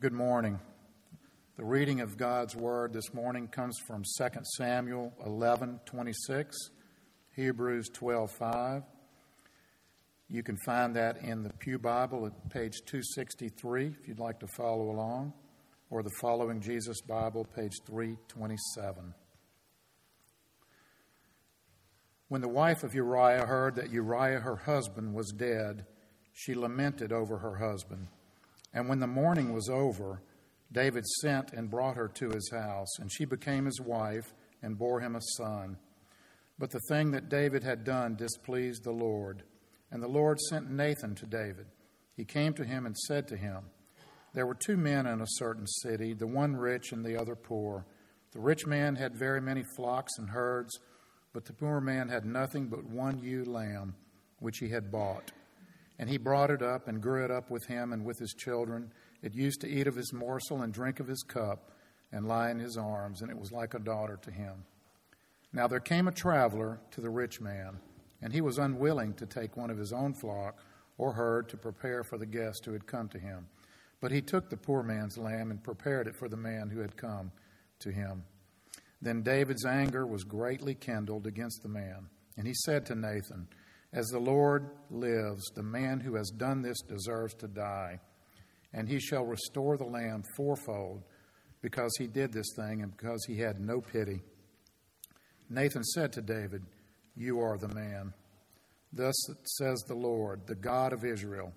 Good 0.00 0.14
morning. 0.14 0.58
The 1.58 1.64
reading 1.66 2.00
of 2.00 2.16
God's 2.16 2.56
word 2.56 2.94
this 2.94 3.12
morning 3.12 3.48
comes 3.48 3.78
from 3.86 4.02
2 4.02 4.46
Samuel 4.56 5.12
11:26, 5.26 6.70
Hebrews 7.36 7.90
12:5. 7.90 8.82
You 10.26 10.42
can 10.42 10.56
find 10.64 10.96
that 10.96 11.18
in 11.18 11.42
the 11.42 11.52
Pew 11.52 11.78
Bible 11.78 12.24
at 12.24 12.48
page 12.48 12.80
263 12.86 13.88
if 13.88 14.08
you'd 14.08 14.18
like 14.18 14.40
to 14.40 14.46
follow 14.56 14.90
along, 14.90 15.34
or 15.90 16.02
the 16.02 16.16
Following 16.18 16.62
Jesus 16.62 17.02
Bible, 17.02 17.44
page 17.44 17.78
327. 17.84 19.14
When 22.28 22.40
the 22.40 22.48
wife 22.48 22.82
of 22.82 22.94
Uriah 22.94 23.44
heard 23.44 23.74
that 23.74 23.90
Uriah 23.90 24.40
her 24.40 24.56
husband 24.56 25.12
was 25.12 25.30
dead, 25.30 25.84
she 26.32 26.54
lamented 26.54 27.12
over 27.12 27.36
her 27.36 27.56
husband. 27.56 28.08
And 28.72 28.88
when 28.88 29.00
the 29.00 29.06
mourning 29.06 29.52
was 29.52 29.68
over, 29.68 30.22
David 30.72 31.04
sent 31.06 31.52
and 31.52 31.70
brought 31.70 31.96
her 31.96 32.08
to 32.08 32.30
his 32.30 32.50
house, 32.52 32.98
and 32.98 33.10
she 33.10 33.24
became 33.24 33.64
his 33.64 33.80
wife 33.80 34.32
and 34.62 34.78
bore 34.78 35.00
him 35.00 35.16
a 35.16 35.20
son. 35.36 35.76
But 36.58 36.70
the 36.70 36.80
thing 36.88 37.10
that 37.12 37.28
David 37.28 37.64
had 37.64 37.84
done 37.84 38.16
displeased 38.16 38.84
the 38.84 38.92
Lord. 38.92 39.42
And 39.90 40.02
the 40.02 40.08
Lord 40.08 40.38
sent 40.38 40.70
Nathan 40.70 41.14
to 41.16 41.26
David. 41.26 41.66
He 42.16 42.24
came 42.24 42.52
to 42.54 42.64
him 42.64 42.86
and 42.86 42.96
said 42.96 43.26
to 43.28 43.36
him, 43.36 43.64
There 44.34 44.46
were 44.46 44.54
two 44.54 44.76
men 44.76 45.06
in 45.06 45.20
a 45.20 45.26
certain 45.26 45.66
city, 45.66 46.12
the 46.12 46.26
one 46.26 46.54
rich 46.54 46.92
and 46.92 47.04
the 47.04 47.18
other 47.18 47.34
poor. 47.34 47.86
The 48.32 48.40
rich 48.40 48.66
man 48.66 48.94
had 48.94 49.18
very 49.18 49.40
many 49.40 49.64
flocks 49.74 50.12
and 50.18 50.30
herds, 50.30 50.78
but 51.32 51.44
the 51.46 51.52
poor 51.52 51.80
man 51.80 52.08
had 52.08 52.24
nothing 52.24 52.68
but 52.68 52.84
one 52.84 53.18
ewe 53.18 53.44
lamb, 53.44 53.94
which 54.38 54.58
he 54.58 54.68
had 54.68 54.92
bought. 54.92 55.32
And 56.00 56.08
he 56.08 56.16
brought 56.16 56.50
it 56.50 56.62
up 56.62 56.88
and 56.88 57.02
grew 57.02 57.26
it 57.26 57.30
up 57.30 57.50
with 57.50 57.66
him 57.66 57.92
and 57.92 58.06
with 58.06 58.18
his 58.18 58.32
children. 58.32 58.90
It 59.20 59.34
used 59.34 59.60
to 59.60 59.68
eat 59.68 59.86
of 59.86 59.96
his 59.96 60.14
morsel 60.14 60.62
and 60.62 60.72
drink 60.72 60.98
of 60.98 61.06
his 61.06 61.22
cup 61.22 61.72
and 62.10 62.26
lie 62.26 62.50
in 62.50 62.58
his 62.58 62.78
arms, 62.78 63.20
and 63.20 63.30
it 63.30 63.38
was 63.38 63.52
like 63.52 63.74
a 63.74 63.78
daughter 63.78 64.18
to 64.22 64.30
him. 64.30 64.64
Now 65.52 65.66
there 65.66 65.78
came 65.78 66.08
a 66.08 66.12
traveler 66.12 66.80
to 66.92 67.02
the 67.02 67.10
rich 67.10 67.42
man, 67.42 67.80
and 68.22 68.32
he 68.32 68.40
was 68.40 68.56
unwilling 68.56 69.12
to 69.14 69.26
take 69.26 69.58
one 69.58 69.68
of 69.68 69.76
his 69.76 69.92
own 69.92 70.14
flock 70.14 70.56
or 70.96 71.12
herd 71.12 71.50
to 71.50 71.58
prepare 71.58 72.02
for 72.02 72.16
the 72.16 72.24
guest 72.24 72.64
who 72.64 72.72
had 72.72 72.86
come 72.86 73.10
to 73.10 73.18
him. 73.18 73.46
But 74.00 74.10
he 74.10 74.22
took 74.22 74.48
the 74.48 74.56
poor 74.56 74.82
man's 74.82 75.18
lamb 75.18 75.50
and 75.50 75.62
prepared 75.62 76.06
it 76.06 76.16
for 76.16 76.30
the 76.30 76.36
man 76.36 76.70
who 76.70 76.80
had 76.80 76.96
come 76.96 77.30
to 77.80 77.92
him. 77.92 78.24
Then 79.02 79.22
David's 79.22 79.66
anger 79.66 80.06
was 80.06 80.24
greatly 80.24 80.74
kindled 80.74 81.26
against 81.26 81.62
the 81.62 81.68
man, 81.68 82.08
and 82.38 82.46
he 82.46 82.54
said 82.54 82.86
to 82.86 82.94
Nathan, 82.94 83.48
as 83.92 84.06
the 84.06 84.20
Lord 84.20 84.70
lives, 84.90 85.42
the 85.54 85.62
man 85.62 86.00
who 86.00 86.14
has 86.14 86.30
done 86.30 86.62
this 86.62 86.80
deserves 86.80 87.34
to 87.34 87.48
die, 87.48 88.00
and 88.72 88.88
he 88.88 89.00
shall 89.00 89.24
restore 89.24 89.76
the 89.76 89.84
lamb 89.84 90.22
fourfold 90.36 91.02
because 91.60 91.92
he 91.98 92.06
did 92.06 92.32
this 92.32 92.52
thing 92.56 92.82
and 92.82 92.96
because 92.96 93.24
he 93.26 93.38
had 93.38 93.60
no 93.60 93.80
pity. 93.80 94.22
Nathan 95.48 95.82
said 95.82 96.12
to 96.12 96.22
David, 96.22 96.62
You 97.16 97.40
are 97.40 97.58
the 97.58 97.74
man. 97.74 98.14
Thus 98.92 99.14
says 99.58 99.80
the 99.86 99.94
Lord, 99.94 100.46
the 100.46 100.54
God 100.54 100.92
of 100.92 101.04
Israel 101.04 101.52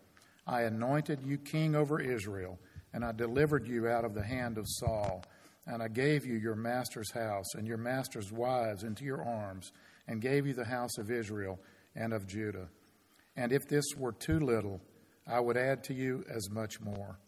I 0.46 0.64
anointed 0.64 1.22
you 1.24 1.38
king 1.38 1.76
over 1.76 2.02
Israel, 2.02 2.60
and 2.94 3.06
I 3.06 3.12
delivered 3.14 3.68
you 3.68 3.88
out 3.88 4.04
of 4.04 4.14
the 4.14 4.26
hand 4.26 4.58
of 4.58 4.66
Saul, 4.68 5.24
and 5.68 5.82
I 5.82 5.88
gave 5.88 6.26
you 6.26 6.36
your 6.36 6.56
master's 6.56 7.12
house 7.12 7.56
and 7.56 7.66
your 7.66 7.78
master's 7.78 8.32
wives 8.32 8.84
into 8.84 9.06
your 9.06 9.24
arms, 9.24 9.72
and 10.08 10.22
gave 10.22 10.46
you 10.46 10.54
the 10.54 10.66
house 10.66 10.98
of 10.98 11.10
Israel 11.10 11.60
and 11.96 12.14
of 12.14 12.28
Judah. 12.28 12.70
And 13.36 13.52
if 13.52 13.68
this 13.68 13.86
were 13.98 14.14
too 14.14 14.40
little, 14.40 14.82
I 15.28 15.40
would 15.40 15.58
add 15.58 15.84
to 15.86 15.94
you 15.94 16.24
as 16.30 16.50
much 16.50 16.82
more. 16.82 17.20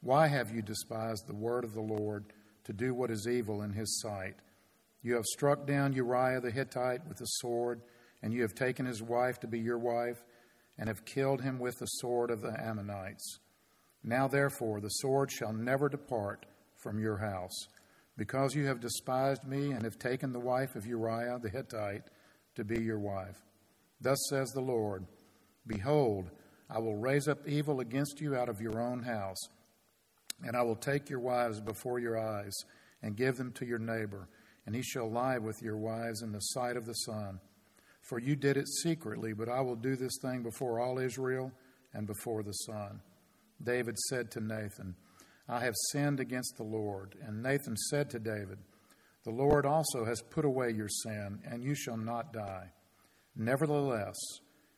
Why 0.00 0.28
have 0.28 0.50
you 0.50 0.62
despised 0.62 1.26
the 1.26 1.34
word 1.34 1.64
of 1.64 1.74
the 1.74 1.80
Lord 1.80 2.32
to 2.64 2.72
do 2.72 2.94
what 2.94 3.10
is 3.10 3.26
evil 3.28 3.62
in 3.62 3.72
his 3.72 4.00
sight? 4.00 4.36
You 5.02 5.14
have 5.14 5.24
struck 5.24 5.66
down 5.66 5.92
Uriah 5.92 6.40
the 6.40 6.50
Hittite 6.50 7.06
with 7.08 7.18
the 7.18 7.24
sword, 7.24 7.82
and 8.22 8.32
you 8.32 8.42
have 8.42 8.54
taken 8.54 8.86
his 8.86 9.02
wife 9.02 9.38
to 9.40 9.46
be 9.46 9.58
your 9.58 9.78
wife, 9.78 10.22
and 10.76 10.88
have 10.88 11.04
killed 11.04 11.42
him 11.42 11.58
with 11.58 11.78
the 11.78 11.86
sword 11.86 12.30
of 12.30 12.40
the 12.40 12.54
Ammonites. 12.60 13.38
Now, 14.04 14.28
therefore, 14.28 14.80
the 14.80 14.88
sword 14.88 15.30
shall 15.30 15.52
never 15.52 15.88
depart 15.88 16.46
from 16.76 16.98
your 16.98 17.18
house, 17.18 17.56
because 18.16 18.54
you 18.54 18.66
have 18.66 18.80
despised 18.80 19.44
me 19.44 19.72
and 19.72 19.82
have 19.82 19.98
taken 19.98 20.32
the 20.32 20.40
wife 20.40 20.76
of 20.76 20.86
Uriah 20.86 21.38
the 21.42 21.50
Hittite 21.50 22.04
to 22.54 22.64
be 22.64 22.80
your 22.80 23.00
wife. 23.00 23.47
Thus 24.00 24.18
says 24.30 24.50
the 24.50 24.60
Lord 24.60 25.04
Behold, 25.66 26.30
I 26.70 26.78
will 26.78 26.96
raise 26.96 27.28
up 27.28 27.46
evil 27.46 27.80
against 27.80 28.20
you 28.20 28.36
out 28.36 28.48
of 28.48 28.60
your 28.60 28.80
own 28.80 29.02
house, 29.02 29.48
and 30.42 30.56
I 30.56 30.62
will 30.62 30.76
take 30.76 31.10
your 31.10 31.20
wives 31.20 31.60
before 31.60 31.98
your 31.98 32.18
eyes, 32.18 32.54
and 33.02 33.16
give 33.16 33.36
them 33.36 33.52
to 33.52 33.66
your 33.66 33.78
neighbor, 33.78 34.28
and 34.66 34.74
he 34.74 34.82
shall 34.82 35.10
lie 35.10 35.38
with 35.38 35.62
your 35.62 35.76
wives 35.76 36.22
in 36.22 36.32
the 36.32 36.40
sight 36.40 36.76
of 36.76 36.84
the 36.84 36.94
sun. 36.94 37.40
For 38.02 38.18
you 38.18 38.36
did 38.36 38.56
it 38.56 38.68
secretly, 38.68 39.32
but 39.32 39.48
I 39.48 39.60
will 39.60 39.76
do 39.76 39.94
this 39.94 40.18
thing 40.22 40.42
before 40.42 40.80
all 40.80 40.98
Israel 40.98 41.52
and 41.92 42.06
before 42.06 42.42
the 42.42 42.52
sun. 42.52 43.00
David 43.62 43.98
said 43.98 44.30
to 44.32 44.40
Nathan, 44.40 44.94
I 45.48 45.60
have 45.60 45.74
sinned 45.90 46.20
against 46.20 46.56
the 46.56 46.64
Lord. 46.64 47.16
And 47.22 47.42
Nathan 47.42 47.76
said 47.76 48.10
to 48.10 48.18
David, 48.18 48.58
The 49.24 49.32
Lord 49.32 49.66
also 49.66 50.04
has 50.04 50.22
put 50.22 50.44
away 50.44 50.70
your 50.70 50.88
sin, 50.88 51.40
and 51.44 51.62
you 51.62 51.74
shall 51.74 51.96
not 51.96 52.32
die. 52.32 52.70
Nevertheless, 53.38 54.16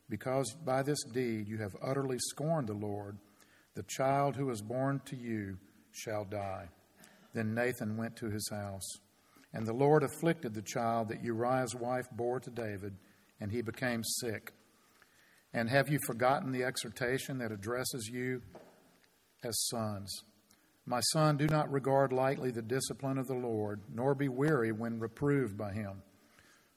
because 0.07 0.55
by 0.63 0.83
this 0.83 1.03
deed 1.11 1.47
you 1.47 1.57
have 1.57 1.75
utterly 1.81 2.17
scorned 2.19 2.67
the 2.67 2.73
Lord, 2.73 3.17
the 3.73 3.83
child 3.87 4.35
who 4.35 4.51
is 4.51 4.61
born 4.61 5.01
to 5.05 5.15
you 5.15 5.57
shall 5.91 6.25
die. 6.25 6.69
Then 7.33 7.55
Nathan 7.55 7.97
went 7.97 8.15
to 8.17 8.29
his 8.29 8.47
house. 8.51 8.87
And 9.53 9.65
the 9.65 9.73
Lord 9.73 10.03
afflicted 10.03 10.53
the 10.53 10.61
child 10.61 11.09
that 11.09 11.23
Uriah's 11.23 11.75
wife 11.75 12.05
bore 12.11 12.39
to 12.39 12.51
David, 12.51 12.95
and 13.39 13.51
he 13.51 13.61
became 13.61 14.03
sick. 14.03 14.53
And 15.53 15.69
have 15.69 15.89
you 15.89 15.97
forgotten 16.05 16.51
the 16.51 16.63
exhortation 16.63 17.39
that 17.39 17.51
addresses 17.51 18.09
you 18.13 18.41
as 19.43 19.67
sons? 19.67 20.23
My 20.85 21.01
son, 21.11 21.37
do 21.37 21.47
not 21.47 21.71
regard 21.71 22.13
lightly 22.13 22.51
the 22.51 22.61
discipline 22.61 23.17
of 23.17 23.27
the 23.27 23.33
Lord, 23.33 23.81
nor 23.93 24.15
be 24.15 24.29
weary 24.29 24.71
when 24.71 24.99
reproved 24.99 25.57
by 25.57 25.73
him. 25.73 26.03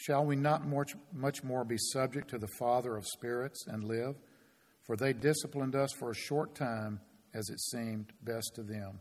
Shall 0.00 0.24
we 0.24 0.36
not 0.36 0.64
much, 0.64 1.42
more 1.42 1.64
be 1.64 1.76
subject 1.76 2.30
to 2.30 2.38
the 2.38 2.46
Father 2.56 2.96
of 2.96 3.04
spirits 3.04 3.66
and 3.66 3.82
live? 3.82 4.14
For 4.86 4.96
they 4.96 5.12
disciplined 5.12 5.74
us 5.74 5.90
for 5.98 6.12
a 6.12 6.14
short 6.14 6.54
time 6.54 7.00
as 7.34 7.50
it 7.50 7.60
seemed 7.60 8.12
best 8.22 8.52
to 8.54 8.62
them. 8.62 9.00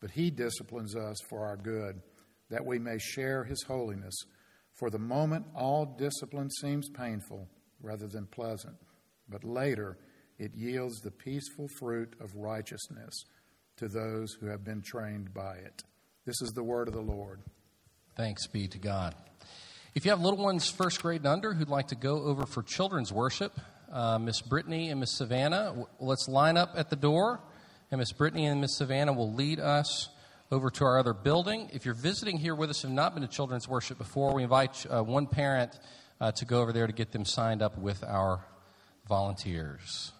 But 0.00 0.10
He 0.10 0.30
disciplines 0.30 0.94
us 0.94 1.16
for 1.30 1.46
our 1.46 1.56
good, 1.56 2.02
that 2.50 2.64
we 2.64 2.78
may 2.78 2.98
share 2.98 3.42
His 3.44 3.62
holiness. 3.62 4.14
For 4.78 4.90
the 4.90 4.98
moment, 4.98 5.46
all 5.56 5.96
discipline 5.98 6.50
seems 6.50 6.90
painful 6.90 7.48
rather 7.80 8.06
than 8.06 8.26
pleasant, 8.26 8.76
but 9.30 9.44
later 9.44 9.96
it 10.38 10.54
yields 10.54 11.00
the 11.00 11.10
peaceful 11.10 11.68
fruit 11.78 12.14
of 12.20 12.34
righteousness 12.34 13.14
to 13.78 13.88
those 13.88 14.34
who 14.34 14.46
have 14.48 14.62
been 14.62 14.82
trained 14.82 15.32
by 15.32 15.54
it. 15.54 15.82
This 16.26 16.42
is 16.42 16.50
the 16.50 16.62
word 16.62 16.88
of 16.88 16.94
the 16.94 17.00
Lord. 17.00 17.40
Thanks 18.14 18.46
be 18.46 18.68
to 18.68 18.78
God. 18.78 19.14
If 19.94 20.04
you 20.04 20.10
have 20.10 20.20
little 20.20 20.42
ones 20.42 20.68
first 20.68 21.00
grade 21.00 21.20
and 21.20 21.28
under 21.28 21.54
who'd 21.54 21.68
like 21.68 21.88
to 21.88 21.94
go 21.94 22.24
over 22.24 22.46
for 22.46 22.64
children's 22.64 23.12
worship, 23.12 23.52
uh, 23.92 24.18
Miss 24.18 24.40
Brittany 24.40 24.90
and 24.90 24.98
Miss 24.98 25.12
Savannah, 25.12 25.66
w- 25.66 25.86
let's 26.00 26.26
line 26.26 26.56
up 26.56 26.72
at 26.74 26.90
the 26.90 26.96
door, 26.96 27.38
and 27.92 28.00
Miss 28.00 28.10
Brittany 28.10 28.46
and 28.46 28.60
Miss 28.60 28.76
Savannah 28.76 29.12
will 29.12 29.32
lead 29.32 29.60
us 29.60 30.08
over 30.50 30.68
to 30.68 30.84
our 30.84 30.98
other 30.98 31.14
building. 31.14 31.70
If 31.72 31.84
you're 31.84 31.94
visiting 31.94 32.38
here 32.38 32.56
with 32.56 32.70
us 32.70 32.82
and 32.82 32.90
have 32.90 32.96
not 32.96 33.14
been 33.14 33.22
to 33.22 33.32
children's 33.32 33.68
worship 33.68 33.96
before, 33.96 34.34
we 34.34 34.42
invite 34.42 34.84
uh, 34.90 35.00
one 35.04 35.28
parent 35.28 35.78
uh, 36.20 36.32
to 36.32 36.44
go 36.44 36.60
over 36.60 36.72
there 36.72 36.88
to 36.88 36.92
get 36.92 37.12
them 37.12 37.24
signed 37.24 37.62
up 37.62 37.78
with 37.78 38.02
our 38.02 38.44
volunteers. 39.08 40.10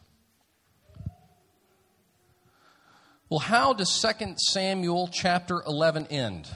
Well, 3.28 3.40
how 3.40 3.72
does 3.72 4.00
2 4.00 4.34
Samuel 4.36 5.08
chapter 5.12 5.64
11 5.66 6.06
end? 6.12 6.48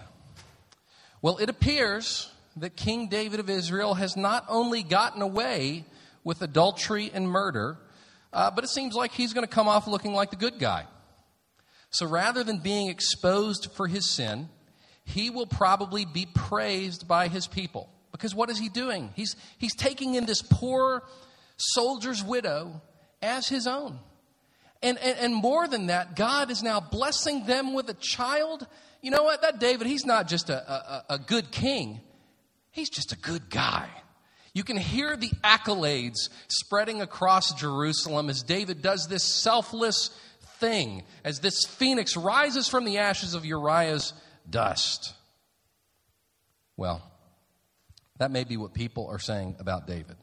Well, 1.21 1.39
it 1.39 1.49
appears 1.51 2.31
that 2.61 2.77
King 2.77 3.09
David 3.09 3.41
of 3.41 3.49
Israel 3.51 3.95
has 3.95 4.17
not 4.17 4.45
only 4.49 4.83
gotten 4.83 5.23
away 5.23 5.85
with 6.25 6.43
adultery 6.43 7.11
and 7.13 7.29
murder, 7.29 7.79
uh, 8.33 8.51
but 8.51 8.65
it 8.65 8.69
seems 8.69 8.95
like 8.95 9.13
he's 9.13 9.33
going 9.33 9.47
to 9.47 9.53
come 9.53 9.69
off 9.69 9.87
looking 9.87 10.13
like 10.13 10.31
the 10.31 10.37
good 10.37 10.59
guy. 10.59 10.87
So 11.91 12.07
rather 12.07 12.45
than 12.45 12.59
being 12.59 12.89
exposed 12.89 13.71
for 13.73 13.87
his 13.87 14.11
sin, 14.11 14.49
he 15.05 15.31
will 15.31 15.47
probably 15.47 16.05
be 16.05 16.27
praised 16.27 17.09
by 17.09 17.29
his 17.29 17.47
people. 17.47 17.89
Because 18.13 18.35
what 18.35 18.51
is 18.51 18.59
he 18.59 18.69
doing? 18.69 19.11
He's, 19.17 19.37
he's 19.59 19.75
taking 19.75 20.15
in 20.15 20.27
this 20.27 20.43
poor 20.43 21.03
soldier's 21.57 22.23
widow 22.23 22.83
as 23.23 23.49
his 23.49 23.67
own. 23.67 23.99
And, 24.83 24.99
and, 24.99 25.19
and 25.19 25.35
more 25.35 25.67
than 25.67 25.87
that, 25.87 26.15
God 26.15 26.51
is 26.51 26.63
now 26.63 26.81
blessing 26.81 27.47
them 27.47 27.75
with 27.75 27.89
a 27.89 27.95
child. 27.95 28.67
You 29.03 29.11
know 29.11 29.23
what? 29.23 29.43
That 29.43 29.59
David, 29.59 29.87
he's 29.87 30.05
not 30.05 30.29
just 30.29 30.51
a, 30.51 30.73
a, 30.73 31.05
a 31.15 31.19
good 31.19 31.51
king, 31.51 32.01
he's 32.79 32.91
just 32.91 33.13
a 33.13 33.19
good 33.19 33.51
guy. 33.51 33.89
You 34.55 34.65
can 34.65 34.77
hear 34.77 35.17
the 35.17 35.31
accolades 35.45 36.31
spreading 36.49 37.03
across 37.03 37.53
Jerusalem 37.55 38.31
as 38.31 38.43
David 38.43 38.83
does 38.83 39.07
this 39.09 39.23
selfless 39.23 40.11
thing, 40.59 41.03
as 41.25 41.41
this 41.41 41.65
phoenix 41.65 42.17
rises 42.17 42.69
from 42.69 42.85
the 42.85 42.99
ashes 42.99 43.35
of 43.35 43.45
Uriah's 43.45 44.13
dust. 44.49 45.15
Well, 46.77 47.03
that 48.19 48.31
may 48.31 48.45
be 48.45 48.57
what 48.57 48.75
people 48.75 49.07
are 49.09 49.19
saying 49.19 49.57
about 49.59 49.87
David. 49.87 50.17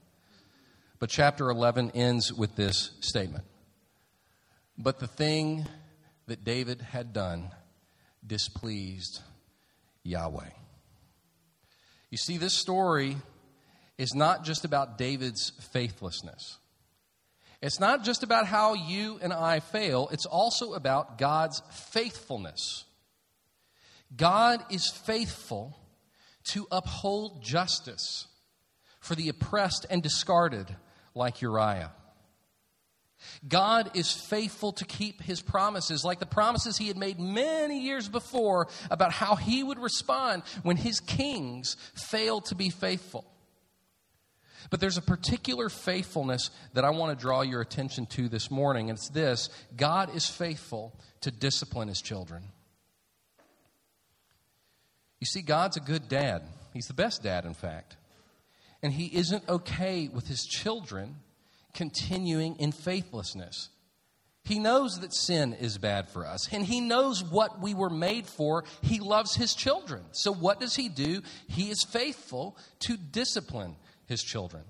But 1.00 1.10
chapter 1.10 1.50
11 1.50 1.92
ends 1.92 2.34
with 2.34 2.56
this 2.56 2.92
statement 3.02 3.44
But 4.78 5.00
the 5.00 5.08
thing 5.08 5.68
that 6.28 6.44
David 6.44 6.82
had 6.82 7.14
done 7.14 7.52
displeased 8.26 9.22
Yahweh. 10.04 10.50
You 12.16 12.20
see, 12.20 12.38
this 12.38 12.54
story 12.54 13.18
is 13.98 14.16
not 14.16 14.46
just 14.46 14.64
about 14.64 14.98
David's 14.98 15.52
faithlessness. 15.74 16.60
It's 17.62 17.78
not 17.78 18.06
just 18.06 18.24
about 18.24 18.46
how 18.46 18.74
you 18.74 19.20
and 19.22 19.34
I 19.34 19.60
fail, 19.60 20.08
it's 20.14 20.26
also 20.26 20.76
about 20.76 21.18
God's 21.18 21.62
faithfulness. 21.72 22.86
God 24.16 24.64
is 24.70 24.90
faithful 24.90 25.78
to 26.52 26.66
uphold 26.72 27.44
justice 27.44 28.28
for 29.02 29.16
the 29.16 29.28
oppressed 29.28 29.86
and 29.90 30.02
discarded, 30.02 30.74
like 31.16 31.42
Uriah. 31.42 31.92
God 33.48 33.92
is 33.94 34.12
faithful 34.12 34.72
to 34.74 34.86
keep 34.86 35.22
his 35.22 35.42
promises, 35.42 36.04
like 36.04 36.20
the 36.20 36.26
promises 36.26 36.78
he 36.78 36.88
had 36.88 36.98
made 36.98 37.20
many 37.20 37.82
years 37.82 38.10
before 38.10 38.68
about 38.90 39.12
how 39.12 39.36
he 39.36 39.64
would 39.64 39.80
respond 39.80 40.44
when 40.64 40.78
his 40.78 41.00
kings 41.00 41.78
failed 41.94 42.46
to 42.46 42.56
be 42.56 42.70
faithful. 42.70 43.26
But 44.70 44.80
there's 44.80 44.98
a 44.98 45.02
particular 45.02 45.70
faithfulness 45.70 46.50
that 46.74 46.86
I 46.86 46.90
want 46.90 47.18
to 47.18 47.22
draw 47.22 47.42
your 47.42 47.62
attention 47.62 48.08
to 48.08 48.28
this 48.28 48.50
morning, 48.50 48.90
and 48.90 48.98
it's 48.98 49.10
this 49.10 49.50
God 49.76 50.16
is 50.16 50.28
faithful 50.28 51.00
to 51.22 51.32
discipline 51.32 51.88
his 51.88 52.02
children. 52.02 52.44
You 55.20 55.28
see, 55.28 55.42
God's 55.42 55.78
a 55.78 55.82
good 55.82 56.08
dad. 56.08 56.44
He's 56.74 56.88
the 56.88 56.94
best 56.94 57.24
dad, 57.24 57.46
in 57.46 57.54
fact. 57.54 57.98
And 58.84 58.92
he 58.94 59.06
isn't 59.18 59.48
okay 59.48 60.08
with 60.08 60.28
his 60.28 60.44
children 60.44 61.16
continuing 61.76 62.56
in 62.56 62.72
faithlessness. 62.72 63.70
He 64.44 64.60
knows 64.60 65.00
that 65.00 65.14
sin 65.14 65.54
is 65.54 65.78
bad 65.78 66.10
for 66.10 66.26
us, 66.26 66.48
and 66.52 66.64
he 66.66 66.80
knows 66.80 67.24
what 67.24 67.62
we 67.62 67.74
were 67.74 67.90
made 67.90 68.28
for. 68.28 68.64
He 68.82 69.00
loves 69.00 69.36
his 69.36 69.54
children. 69.56 70.04
So, 70.12 70.32
what 70.32 70.60
does 70.60 70.76
he 70.76 70.88
do? 70.88 71.22
He 71.48 71.70
is 71.70 71.84
faithful 71.90 72.58
to 72.82 72.96
discipline 72.96 73.76
his 74.06 74.24
children. 74.24 74.64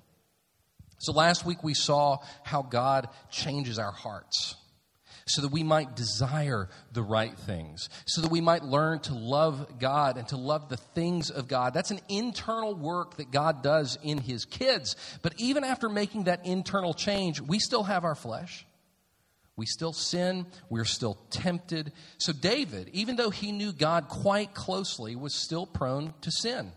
So, 1.00 1.12
last 1.12 1.46
week 1.46 1.62
we 1.62 1.74
saw 1.74 2.18
how 2.44 2.62
God 2.62 3.10
changes 3.30 3.78
our 3.78 3.92
hearts 3.92 4.56
so 5.27 5.42
that 5.42 5.51
we 5.51 5.63
might 5.63 5.95
desire 5.95 6.69
the 6.94 7.01
right 7.01 7.36
things, 7.36 7.89
so 8.06 8.22
that 8.22 8.30
we 8.30 8.42
might 8.42 8.63
learn 8.63 9.00
to 9.00 9.16
love 9.16 9.80
God 9.80 10.18
and 10.18 10.27
to 10.27 10.38
love 10.38 10.69
the 10.69 10.77
things 10.77 11.31
of 11.31 11.48
God. 11.48 11.74
That's 11.74 11.89
an 11.89 12.00
internal 12.10 12.75
work 12.75 13.18
that 13.18 13.31
God 13.31 13.63
does 13.63 13.98
in 14.04 14.19
His 14.19 14.45
kids. 14.45 14.95
But 15.24 15.33
even 15.38 15.63
after 15.63 15.89
making 15.89 16.25
that 16.25 16.45
internal 16.45 16.94
change, 16.94 17.42
we 17.42 17.57
still 17.57 17.83
have 17.83 18.04
our 18.04 18.13
flesh. 18.13 18.68
We 19.57 19.66
still 19.66 19.94
sin. 19.94 20.45
We're 20.69 20.86
still 20.86 21.18
tempted. 21.30 21.94
So, 22.18 22.33
David, 22.33 22.89
even 22.94 23.16
though 23.16 23.30
he 23.30 23.51
knew 23.51 23.71
God 23.71 24.10
quite 24.10 24.54
closely, 24.54 25.16
was 25.16 25.33
still 25.33 25.66
prone 25.66 26.13
to 26.21 26.31
sin. 26.31 26.71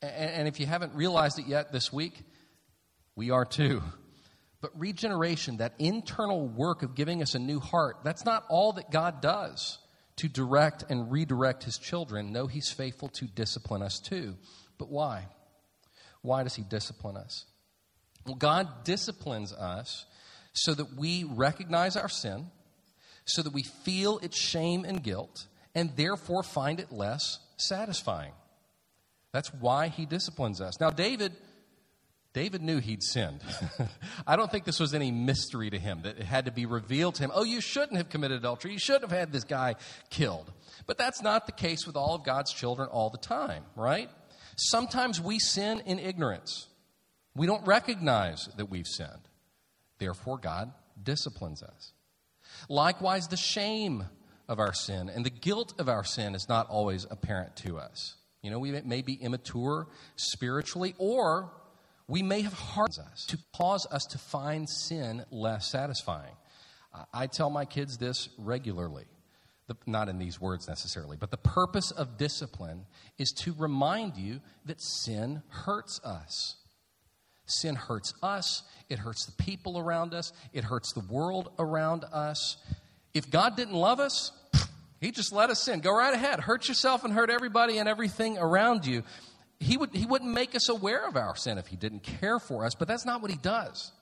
And 0.00 0.48
if 0.48 0.60
you 0.60 0.66
haven't 0.66 0.94
realized 0.94 1.38
it 1.38 1.46
yet 1.46 1.70
this 1.72 1.92
week, 1.92 2.22
we 3.16 3.30
are 3.30 3.44
too. 3.44 3.82
But 4.60 4.78
regeneration, 4.78 5.58
that 5.58 5.74
internal 5.78 6.48
work 6.48 6.82
of 6.82 6.94
giving 6.94 7.22
us 7.22 7.34
a 7.34 7.38
new 7.38 7.60
heart, 7.60 7.98
that's 8.02 8.24
not 8.24 8.44
all 8.48 8.72
that 8.72 8.90
God 8.90 9.20
does 9.20 9.78
to 10.16 10.28
direct 10.28 10.84
and 10.90 11.12
redirect 11.12 11.62
his 11.62 11.78
children. 11.78 12.32
No, 12.32 12.48
he's 12.48 12.70
faithful 12.70 13.08
to 13.10 13.26
discipline 13.26 13.82
us 13.82 14.00
too. 14.00 14.36
But 14.76 14.90
why? 14.90 15.26
Why 16.22 16.42
does 16.42 16.56
he 16.56 16.62
discipline 16.62 17.16
us? 17.16 17.46
Well, 18.26 18.34
God 18.34 18.84
disciplines 18.84 19.52
us 19.52 20.06
so 20.52 20.74
that 20.74 20.96
we 20.96 21.24
recognize 21.24 21.96
our 21.96 22.08
sin, 22.08 22.50
so 23.24 23.42
that 23.42 23.52
we 23.52 23.62
feel 23.62 24.18
its 24.18 24.36
shame 24.36 24.84
and 24.84 25.02
guilt, 25.02 25.46
and 25.74 25.96
therefore 25.96 26.42
find 26.42 26.80
it 26.80 26.90
less 26.90 27.38
satisfying. 27.56 28.32
That's 29.32 29.52
why 29.54 29.88
he 29.88 30.04
disciplines 30.04 30.60
us. 30.60 30.80
Now, 30.80 30.90
David 30.90 31.32
David 32.34 32.62
knew 32.62 32.78
he'd 32.78 33.02
sinned. 33.02 33.40
I 34.26 34.36
don't 34.36 34.50
think 34.50 34.64
this 34.64 34.78
was 34.78 34.94
any 34.94 35.10
mystery 35.10 35.70
to 35.70 35.78
him 35.78 36.02
that 36.02 36.18
it 36.18 36.24
had 36.24 36.44
to 36.44 36.52
be 36.52 36.66
revealed 36.66 37.16
to 37.16 37.24
him. 37.24 37.32
Oh, 37.34 37.42
you 37.42 37.60
shouldn't 37.60 37.96
have 37.96 38.10
committed 38.10 38.38
adultery. 38.38 38.72
You 38.72 38.78
shouldn't 38.78 39.10
have 39.10 39.18
had 39.18 39.32
this 39.32 39.44
guy 39.44 39.76
killed. 40.10 40.52
But 40.86 40.98
that's 40.98 41.22
not 41.22 41.46
the 41.46 41.52
case 41.52 41.86
with 41.86 41.96
all 41.96 42.14
of 42.14 42.24
God's 42.24 42.52
children 42.52 42.88
all 42.90 43.10
the 43.10 43.18
time, 43.18 43.64
right? 43.76 44.10
Sometimes 44.56 45.20
we 45.20 45.38
sin 45.38 45.82
in 45.86 45.98
ignorance. 45.98 46.68
We 47.34 47.46
don't 47.46 47.66
recognize 47.66 48.48
that 48.56 48.66
we've 48.66 48.86
sinned. 48.86 49.28
Therefore, 49.98 50.38
God 50.38 50.72
disciplines 51.02 51.62
us. 51.62 51.92
Likewise, 52.68 53.28
the 53.28 53.36
shame 53.36 54.04
of 54.48 54.58
our 54.58 54.72
sin 54.72 55.08
and 55.08 55.24
the 55.24 55.30
guilt 55.30 55.74
of 55.78 55.88
our 55.88 56.04
sin 56.04 56.34
is 56.34 56.48
not 56.48 56.68
always 56.68 57.06
apparent 57.10 57.56
to 57.56 57.78
us. 57.78 58.16
You 58.42 58.50
know, 58.50 58.58
we 58.58 58.72
may 58.82 59.02
be 59.02 59.14
immature 59.14 59.88
spiritually, 60.16 60.94
or 60.98 61.52
we 62.08 62.22
may 62.22 62.40
have 62.40 62.54
hardened 62.54 63.06
us 63.12 63.26
to 63.26 63.38
cause 63.54 63.86
us 63.90 64.04
to 64.06 64.18
find 64.18 64.68
sin 64.68 65.24
less 65.30 65.70
satisfying. 65.70 66.32
I 67.12 67.26
tell 67.26 67.50
my 67.50 67.66
kids 67.66 67.98
this 67.98 68.30
regularly, 68.38 69.04
not 69.86 70.08
in 70.08 70.18
these 70.18 70.40
words 70.40 70.66
necessarily, 70.66 71.18
but 71.18 71.30
the 71.30 71.36
purpose 71.36 71.90
of 71.90 72.16
discipline 72.16 72.86
is 73.18 73.30
to 73.42 73.54
remind 73.58 74.16
you 74.16 74.40
that 74.64 74.80
sin 74.80 75.42
hurts 75.48 76.00
us. 76.02 76.56
Sin 77.44 77.74
hurts 77.74 78.14
us, 78.22 78.62
it 78.88 78.98
hurts 78.98 79.26
the 79.26 79.32
people 79.42 79.78
around 79.78 80.12
us, 80.12 80.32
it 80.52 80.64
hurts 80.64 80.92
the 80.92 81.00
world 81.00 81.50
around 81.58 82.04
us. 82.12 82.56
If 83.14 83.30
God 83.30 83.56
didn't 83.56 83.74
love 83.74 84.00
us, 84.00 84.32
He 85.00 85.12
just 85.12 85.32
let 85.32 85.50
us 85.50 85.62
sin. 85.62 85.80
Go 85.80 85.94
right 85.94 86.12
ahead, 86.12 86.40
hurt 86.40 86.68
yourself 86.68 87.04
and 87.04 87.12
hurt 87.12 87.30
everybody 87.30 87.78
and 87.78 87.88
everything 87.88 88.38
around 88.38 88.86
you 88.86 89.02
he, 89.60 89.76
would, 89.76 89.94
he 89.94 90.06
wouldn't 90.06 90.32
make 90.32 90.54
us 90.54 90.68
aware 90.68 91.06
of 91.06 91.16
our 91.16 91.36
sin 91.36 91.58
if 91.58 91.66
he 91.66 91.76
didn't 91.76 92.02
care 92.02 92.38
for 92.38 92.64
us, 92.64 92.74
but 92.74 92.88
that's 92.88 93.04
not 93.04 93.22
what 93.22 93.30
he 93.30 93.36
does. 93.36 93.92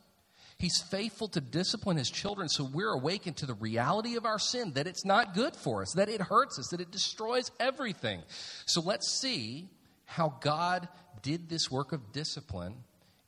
He's 0.58 0.82
faithful 0.90 1.28
to 1.28 1.40
discipline 1.40 1.98
his 1.98 2.10
children 2.10 2.48
so 2.48 2.64
we're 2.64 2.92
awakened 2.92 3.36
to 3.38 3.46
the 3.46 3.54
reality 3.54 4.16
of 4.16 4.25
our 4.25 4.38
sin, 4.38 4.72
that 4.72 4.86
it's 4.86 5.04
not 5.04 5.34
good 5.34 5.54
for 5.54 5.82
us, 5.82 5.92
that 5.96 6.08
it 6.08 6.20
hurts 6.20 6.58
us, 6.58 6.68
that 6.68 6.80
it 6.80 6.90
destroys 6.90 7.50
everything. 7.60 8.22
So 8.64 8.80
let's 8.80 9.20
see 9.20 9.68
how 10.04 10.34
God 10.40 10.88
did 11.22 11.48
this 11.48 11.70
work 11.70 11.92
of 11.92 12.12
discipline 12.12 12.75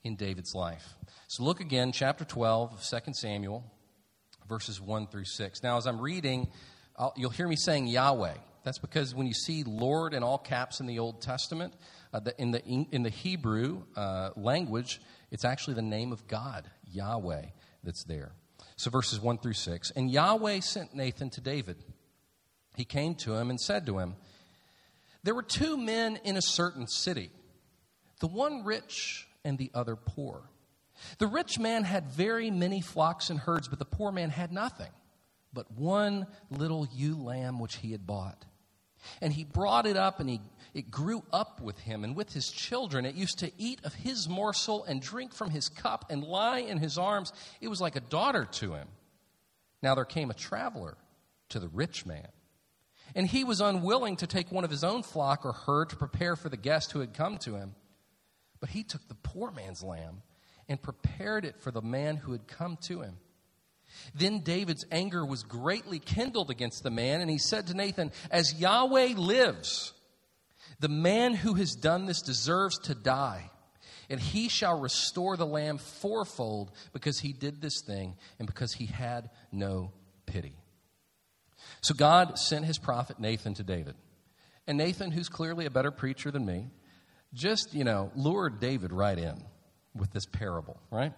in 0.05 0.17
David's 0.17 0.55
life. 0.55 0.95
So 1.27 1.45
look 1.45 1.61
again, 1.61 1.93
chapter 1.93 2.25
12 2.25 2.73
of 2.73 3.05
2 3.05 3.13
Samuel, 3.13 3.65
verses 4.49 4.81
1 4.81 5.09
through 5.09 5.27
6. 5.27 5.63
Now, 5.63 5.77
as 5.77 5.87
I'm 5.87 6.01
reading, 6.01 6.49
I'll, 6.97 7.13
you'll 7.17 7.31
hear 7.31 7.49
me 7.49 7.57
saying 7.57 7.89
Yahweh. 7.89 8.35
That's 8.65 8.79
because 8.79 9.15
when 9.15 9.27
you 9.27 9.35
see 9.35 9.65
Lord 9.65 10.15
in 10.15 10.23
all 10.23 10.39
caps 10.39 10.81
in 10.81 10.87
the 10.87 10.99
Old 10.99 11.21
Testament, 11.21 11.75
uh, 12.13 12.21
the, 12.21 12.41
in, 12.41 12.51
the, 12.51 12.65
in 12.67 13.03
the 13.03 13.11
Hebrew 13.11 13.83
uh, 13.97 14.31
language, 14.37 15.01
it's 15.31 15.45
actually 15.45 15.75
the 15.75 15.83
name 15.83 16.13
of 16.13 16.27
God, 16.27 16.71
Yahweh, 16.91 17.47
that's 17.85 18.05
there. 18.05 18.33
So 18.77 18.91
verses 18.91 19.21
1 19.21 19.39
through 19.39 19.55
6. 19.55 19.91
And 19.93 20.11
Yahweh 20.11 20.61
sent 20.61 20.95
Nathan 20.95 21.31
to 21.31 21.41
David. 21.41 21.77
He 22.77 22.85
came 22.85 23.15
to 23.17 23.35
him 23.35 23.51
and 23.51 23.61
said 23.61 23.87
to 23.87 23.99
him, 23.99 24.17
There 25.25 25.35
were 25.35 25.43
two 25.43 25.77
men 25.77 26.19
in 26.25 26.37
a 26.37 26.43
certain 26.43 26.87
city, 26.87 27.31
the 28.21 28.29
one 28.29 28.65
rich 28.65 29.27
and 29.45 29.59
the 29.59 29.71
other 29.75 29.97
poor. 29.97 30.43
The 31.19 31.27
rich 31.27 31.59
man 31.59 31.85
had 31.85 32.11
very 32.11 32.51
many 32.51 32.81
flocks 32.81 33.31
and 33.31 33.39
herds, 33.39 33.69
but 33.69 33.79
the 33.79 33.85
poor 33.85 34.11
man 34.11 34.31
had 34.31 34.53
nothing 34.53 34.91
but 35.53 35.71
one 35.73 36.27
little 36.51 36.87
ewe 36.93 37.17
lamb 37.17 37.59
which 37.59 37.77
he 37.77 37.93
had 37.93 38.07
bought. 38.07 38.45
And 39.21 39.33
he 39.33 39.45
brought 39.45 39.87
it 39.87 39.97
up 39.97 40.21
and 40.21 40.29
he 40.29 40.41
it 40.79 40.93
grew 40.93 41.25
up 41.33 41.61
with 41.61 41.77
him 41.81 42.05
and 42.05 42.15
with 42.15 42.33
his 42.33 42.53
children. 42.53 43.05
It 43.05 43.17
used 43.17 43.41
to 43.41 43.51
eat 43.59 43.81
of 43.83 43.95
his 43.95 44.29
morsel 44.29 44.85
and 44.85 45.03
drink 45.03 45.35
from 45.35 45.51
his 45.51 45.69
cup 45.69 46.05
and 46.09 46.23
lie 46.23 46.61
in 46.61 46.79
his 46.79 46.97
arms. 46.97 47.33
It 47.61 47.67
was 47.67 47.81
like 47.81 47.97
a 47.97 48.01
daughter 48.01 48.45
to 48.45 48.75
him. 48.75 48.87
Now 49.83 49.97
there 49.97 50.05
came 50.05 50.31
a 50.31 50.35
traveler 50.35 50.97
to 51.49 51.59
the 51.59 51.69
rich 51.69 52.07
man. 52.07 52.29
And 53.17 53.27
he 53.27 53.43
was 53.43 53.61
unwilling 53.61 54.17
to 54.17 54.29
take 54.29 54.53
one 54.53 54.63
of 54.63 54.71
his 54.71 54.85
own 54.85 55.03
flock 55.03 55.45
or 55.45 55.53
herd 55.53 55.89
to 55.91 55.97
prepare 55.97 56.37
for 56.37 56.49
the 56.49 56.57
guest 56.57 56.93
who 56.93 57.01
had 57.01 57.13
come 57.13 57.39
to 57.39 57.57
him. 57.57 57.75
But 58.61 58.71
he 58.71 58.85
took 58.85 59.07
the 59.09 59.15
poor 59.15 59.51
man's 59.51 59.83
lamb 59.83 60.23
and 60.69 60.81
prepared 60.81 61.45
it 61.45 61.59
for 61.59 61.73
the 61.73 61.83
man 61.83 62.17
who 62.17 62.31
had 62.31 62.47
come 62.47 62.77
to 62.83 63.01
him. 63.01 63.17
Then 64.15 64.41
David's 64.41 64.85
anger 64.93 65.27
was 65.27 65.43
greatly 65.43 65.99
kindled 65.99 66.51
against 66.51 66.85
the 66.85 66.91
man, 66.91 67.21
and 67.21 67.31
he 67.31 67.39
said 67.39 67.67
to 67.67 67.75
Nathan, 67.75 68.13
As 68.31 68.55
Yahweh 68.55 69.15
lives, 69.17 69.95
the 70.81 70.89
man 70.89 71.35
who 71.35 71.55
has 71.55 71.75
done 71.75 72.07
this 72.07 72.23
deserves 72.23 72.79
to 72.81 72.95
die, 72.95 73.51
and 74.09 74.21
he 74.21 74.49
shall 74.49 74.81
restore 74.81 75.37
the 75.37 75.47
lamb 75.47 75.79
fourfold 75.79 76.71
because 76.93 77.19
he 77.19 77.33
did 77.33 77.61
this 77.61 77.83
thing 77.83 78.17
and 78.39 78.47
because 78.47 78.73
he 78.73 78.87
had 78.87 79.31
no 79.53 79.93
pity. 80.27 80.55
So 81.81 81.95
God 81.95 82.39
sent 82.39 82.65
his 82.65 82.79
prophet 82.79 83.19
Nathan 83.19 83.55
to 83.55 83.63
David. 83.63 83.95
And 84.67 84.79
Nathan, 84.79 85.11
who's 85.11 85.29
clearly 85.29 85.67
a 85.67 85.71
better 85.71 85.91
preacher 85.91 86.31
than 86.31 86.45
me, 86.47 86.69
just, 87.35 87.75
you 87.75 87.85
know, 87.85 88.11
lured 88.15 88.61
David 88.61 88.93
right 88.93 89.19
in 89.19 89.43
with 89.95 90.13
this 90.13 90.27
parable, 90.27 90.81
right? 90.91 91.13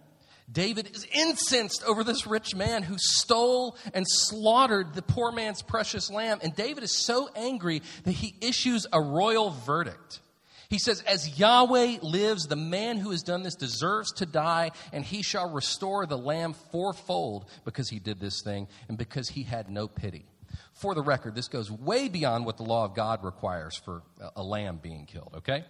David 0.50 0.90
is 0.94 1.06
incensed 1.12 1.84
over 1.84 2.02
this 2.02 2.26
rich 2.26 2.54
man 2.54 2.82
who 2.82 2.96
stole 2.98 3.76
and 3.94 4.04
slaughtered 4.08 4.94
the 4.94 5.02
poor 5.02 5.30
man's 5.30 5.62
precious 5.62 6.10
lamb. 6.10 6.40
And 6.42 6.54
David 6.54 6.82
is 6.82 7.04
so 7.04 7.28
angry 7.36 7.82
that 8.04 8.12
he 8.12 8.34
issues 8.40 8.86
a 8.92 9.00
royal 9.00 9.50
verdict. 9.50 10.20
He 10.68 10.78
says, 10.78 11.02
As 11.02 11.38
Yahweh 11.38 11.98
lives, 12.02 12.46
the 12.46 12.56
man 12.56 12.96
who 12.96 13.10
has 13.10 13.22
done 13.22 13.42
this 13.42 13.56
deserves 13.56 14.12
to 14.14 14.26
die, 14.26 14.70
and 14.92 15.04
he 15.04 15.22
shall 15.22 15.50
restore 15.50 16.06
the 16.06 16.18
lamb 16.18 16.54
fourfold 16.72 17.46
because 17.64 17.88
he 17.88 17.98
did 17.98 18.20
this 18.20 18.42
thing 18.42 18.68
and 18.88 18.96
because 18.96 19.28
he 19.28 19.42
had 19.42 19.68
no 19.68 19.88
pity. 19.88 20.24
For 20.72 20.94
the 20.94 21.02
record, 21.02 21.34
this 21.34 21.48
goes 21.48 21.70
way 21.70 22.08
beyond 22.08 22.46
what 22.46 22.56
the 22.56 22.62
law 22.62 22.84
of 22.84 22.94
God 22.94 23.24
requires 23.24 23.76
for 23.76 24.02
a 24.34 24.42
lamb 24.42 24.78
being 24.82 25.06
killed, 25.06 25.34
okay? 25.38 25.64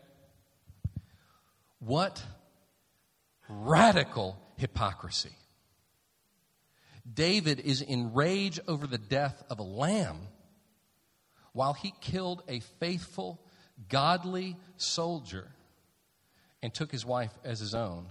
What 1.80 2.22
radical 3.50 4.38
hypocrisy. 4.56 5.36
David 7.12 7.60
is 7.60 7.82
enraged 7.82 8.60
over 8.68 8.86
the 8.86 8.98
death 8.98 9.42
of 9.50 9.58
a 9.58 9.64
lamb 9.64 10.28
while 11.52 11.72
he 11.72 11.92
killed 12.00 12.42
a 12.48 12.60
faithful, 12.78 13.40
godly 13.88 14.56
soldier 14.76 15.48
and 16.62 16.72
took 16.72 16.92
his 16.92 17.04
wife 17.04 17.32
as 17.44 17.58
his 17.60 17.74
own. 17.74 18.06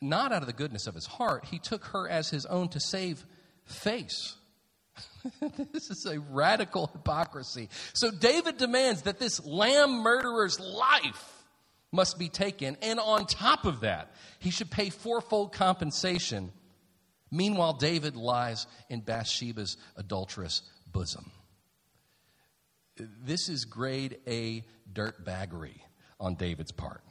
Not 0.00 0.32
out 0.32 0.42
of 0.42 0.46
the 0.46 0.52
goodness 0.52 0.86
of 0.86 0.94
his 0.94 1.06
heart, 1.06 1.46
he 1.46 1.58
took 1.58 1.84
her 1.86 2.08
as 2.08 2.30
his 2.30 2.46
own 2.46 2.68
to 2.70 2.80
save 2.80 3.24
face. 3.64 4.36
this 5.72 5.90
is 5.90 6.06
a 6.06 6.20
radical 6.20 6.86
hypocrisy. 6.86 7.68
So 7.92 8.10
David 8.10 8.56
demands 8.56 9.02
that 9.02 9.18
this 9.18 9.44
lamb 9.44 10.02
murderer's 10.02 10.58
life 10.60 11.37
must 11.92 12.18
be 12.18 12.28
taken. 12.28 12.76
And 12.82 12.98
on 13.00 13.26
top 13.26 13.64
of 13.64 13.80
that, 13.80 14.12
he 14.38 14.50
should 14.50 14.70
pay 14.70 14.90
fourfold 14.90 15.52
compensation. 15.52 16.52
Meanwhile, 17.30 17.74
David 17.74 18.16
lies 18.16 18.66
in 18.88 19.00
Bathsheba's 19.00 19.76
adulterous 19.96 20.62
bosom. 20.92 21.30
This 22.96 23.48
is 23.48 23.64
grade 23.64 24.18
A 24.26 24.64
dirtbaggery 24.92 25.80
on 26.18 26.34
David's 26.34 26.72
part. 26.72 27.02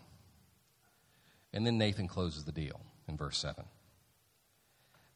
And 1.53 1.65
then 1.65 1.77
Nathan 1.77 2.07
closes 2.07 2.43
the 2.43 2.51
deal 2.51 2.79
in 3.07 3.17
verse 3.17 3.37
7. 3.37 3.63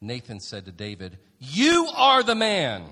Nathan 0.00 0.40
said 0.40 0.64
to 0.64 0.72
David, 0.72 1.18
You 1.38 1.88
are 1.94 2.22
the 2.22 2.34
man. 2.34 2.84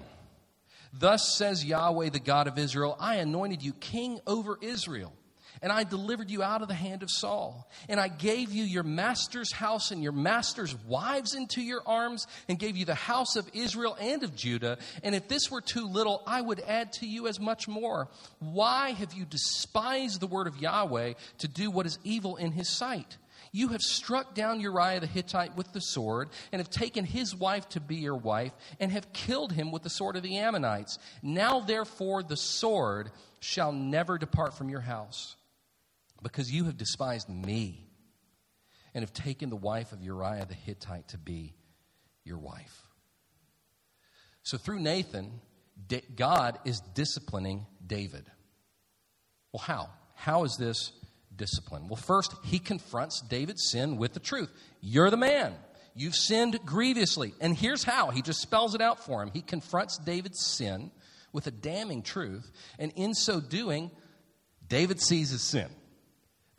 Thus 0.92 1.34
says 1.36 1.64
Yahweh, 1.64 2.10
the 2.10 2.20
God 2.20 2.46
of 2.46 2.58
Israel 2.58 2.96
I 3.00 3.16
anointed 3.16 3.62
you 3.62 3.72
king 3.72 4.20
over 4.26 4.58
Israel. 4.60 5.12
And 5.62 5.72
I 5.72 5.84
delivered 5.84 6.30
you 6.30 6.42
out 6.42 6.62
of 6.62 6.68
the 6.68 6.74
hand 6.74 7.02
of 7.02 7.10
Saul. 7.10 7.68
And 7.88 8.00
I 8.00 8.08
gave 8.08 8.52
you 8.52 8.64
your 8.64 8.82
master's 8.82 9.52
house 9.52 9.90
and 9.90 10.02
your 10.02 10.12
master's 10.12 10.74
wives 10.86 11.34
into 11.34 11.60
your 11.60 11.82
arms, 11.86 12.26
and 12.48 12.58
gave 12.58 12.76
you 12.76 12.84
the 12.84 12.94
house 12.94 13.36
of 13.36 13.48
Israel 13.52 13.96
and 14.00 14.22
of 14.22 14.34
Judah. 14.34 14.78
And 15.02 15.14
if 15.14 15.28
this 15.28 15.50
were 15.50 15.60
too 15.60 15.86
little, 15.86 16.22
I 16.26 16.40
would 16.40 16.60
add 16.60 16.92
to 16.94 17.06
you 17.06 17.26
as 17.26 17.38
much 17.40 17.68
more. 17.68 18.08
Why 18.38 18.90
have 18.92 19.12
you 19.12 19.24
despised 19.24 20.20
the 20.20 20.26
word 20.26 20.46
of 20.46 20.56
Yahweh 20.58 21.14
to 21.38 21.48
do 21.48 21.70
what 21.70 21.86
is 21.86 21.98
evil 22.04 22.36
in 22.36 22.52
his 22.52 22.68
sight? 22.68 23.16
You 23.52 23.68
have 23.68 23.80
struck 23.80 24.34
down 24.34 24.60
Uriah 24.60 25.00
the 25.00 25.06
Hittite 25.06 25.56
with 25.56 25.72
the 25.72 25.80
sword, 25.80 26.28
and 26.52 26.60
have 26.60 26.70
taken 26.70 27.04
his 27.04 27.34
wife 27.34 27.68
to 27.70 27.80
be 27.80 27.96
your 27.96 28.16
wife, 28.16 28.52
and 28.78 28.92
have 28.92 29.12
killed 29.12 29.52
him 29.52 29.72
with 29.72 29.82
the 29.82 29.90
sword 29.90 30.16
of 30.16 30.22
the 30.22 30.38
Ammonites. 30.38 30.98
Now, 31.22 31.60
therefore, 31.60 32.22
the 32.22 32.36
sword 32.36 33.10
shall 33.40 33.72
never 33.72 34.18
depart 34.18 34.54
from 34.54 34.68
your 34.68 34.80
house 34.80 35.36
because 36.22 36.50
you 36.50 36.64
have 36.64 36.76
despised 36.76 37.28
me 37.28 37.86
and 38.94 39.02
have 39.02 39.12
taken 39.12 39.50
the 39.50 39.56
wife 39.56 39.92
of 39.92 40.02
Uriah 40.02 40.46
the 40.46 40.54
Hittite 40.54 41.08
to 41.08 41.18
be 41.18 41.54
your 42.24 42.38
wife. 42.38 42.82
So 44.42 44.58
through 44.58 44.80
Nathan, 44.80 45.40
God 46.14 46.58
is 46.64 46.80
disciplining 46.94 47.66
David. 47.86 48.24
Well, 49.52 49.62
how? 49.62 49.90
How 50.14 50.44
is 50.44 50.56
this 50.58 50.92
discipline? 51.34 51.88
Well, 51.88 51.96
first, 51.96 52.34
he 52.44 52.58
confronts 52.58 53.20
David's 53.20 53.70
sin 53.70 53.96
with 53.96 54.12
the 54.12 54.20
truth. 54.20 54.52
You're 54.80 55.10
the 55.10 55.16
man. 55.16 55.54
You've 55.94 56.14
sinned 56.14 56.58
grievously. 56.64 57.34
And 57.40 57.56
here's 57.56 57.84
how 57.84 58.10
he 58.10 58.22
just 58.22 58.40
spells 58.40 58.74
it 58.74 58.80
out 58.80 59.04
for 59.04 59.22
him. 59.22 59.30
He 59.32 59.42
confronts 59.42 59.98
David's 59.98 60.44
sin 60.44 60.90
with 61.32 61.46
a 61.46 61.50
damning 61.50 62.02
truth. 62.02 62.50
And 62.78 62.92
in 62.96 63.14
so 63.14 63.40
doing, 63.40 63.90
David 64.66 65.00
sees 65.00 65.30
his 65.30 65.42
sin. 65.42 65.68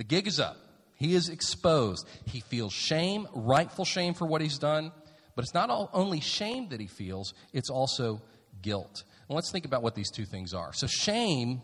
The 0.01 0.05
gig 0.05 0.25
is 0.25 0.39
up. 0.39 0.57
He 0.95 1.13
is 1.13 1.29
exposed. 1.29 2.07
He 2.25 2.39
feels 2.39 2.73
shame, 2.73 3.27
rightful 3.35 3.85
shame 3.85 4.15
for 4.15 4.25
what 4.25 4.41
he's 4.41 4.57
done. 4.57 4.91
But 5.35 5.43
it's 5.43 5.53
not 5.53 5.69
only 5.93 6.21
shame 6.21 6.69
that 6.69 6.79
he 6.79 6.87
feels, 6.87 7.35
it's 7.53 7.69
also 7.69 8.23
guilt. 8.63 9.03
And 9.29 9.35
let's 9.35 9.51
think 9.51 9.63
about 9.63 9.83
what 9.83 9.93
these 9.93 10.09
two 10.09 10.25
things 10.25 10.55
are. 10.55 10.73
So, 10.73 10.87
shame 10.87 11.61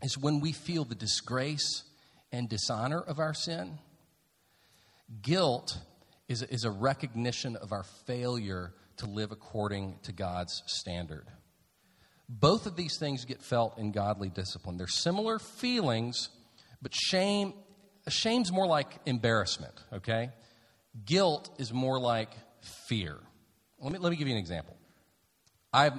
is 0.00 0.16
when 0.16 0.38
we 0.38 0.52
feel 0.52 0.84
the 0.84 0.94
disgrace 0.94 1.82
and 2.30 2.48
dishonor 2.48 3.00
of 3.00 3.18
our 3.18 3.34
sin. 3.34 3.80
Guilt 5.20 5.76
is, 6.28 6.42
is 6.42 6.62
a 6.62 6.70
recognition 6.70 7.56
of 7.56 7.72
our 7.72 7.82
failure 8.06 8.74
to 8.98 9.06
live 9.06 9.32
according 9.32 9.98
to 10.04 10.12
God's 10.12 10.62
standard. 10.66 11.26
Both 12.28 12.66
of 12.66 12.76
these 12.76 12.96
things 12.96 13.24
get 13.24 13.42
felt 13.42 13.76
in 13.76 13.90
godly 13.90 14.28
discipline. 14.28 14.76
They're 14.76 14.86
similar 14.86 15.40
feelings, 15.40 16.28
but 16.86 16.94
shame, 16.94 17.52
shame's 18.08 18.52
more 18.52 18.68
like 18.68 18.86
embarrassment, 19.06 19.74
okay? 19.92 20.30
Guilt 21.04 21.50
is 21.58 21.72
more 21.72 21.98
like 21.98 22.30
fear. 22.86 23.18
Let 23.80 23.92
me, 23.92 23.98
let 23.98 24.10
me 24.10 24.16
give 24.16 24.28
you 24.28 24.34
an 24.34 24.38
example. 24.38 24.76
I've, 25.72 25.98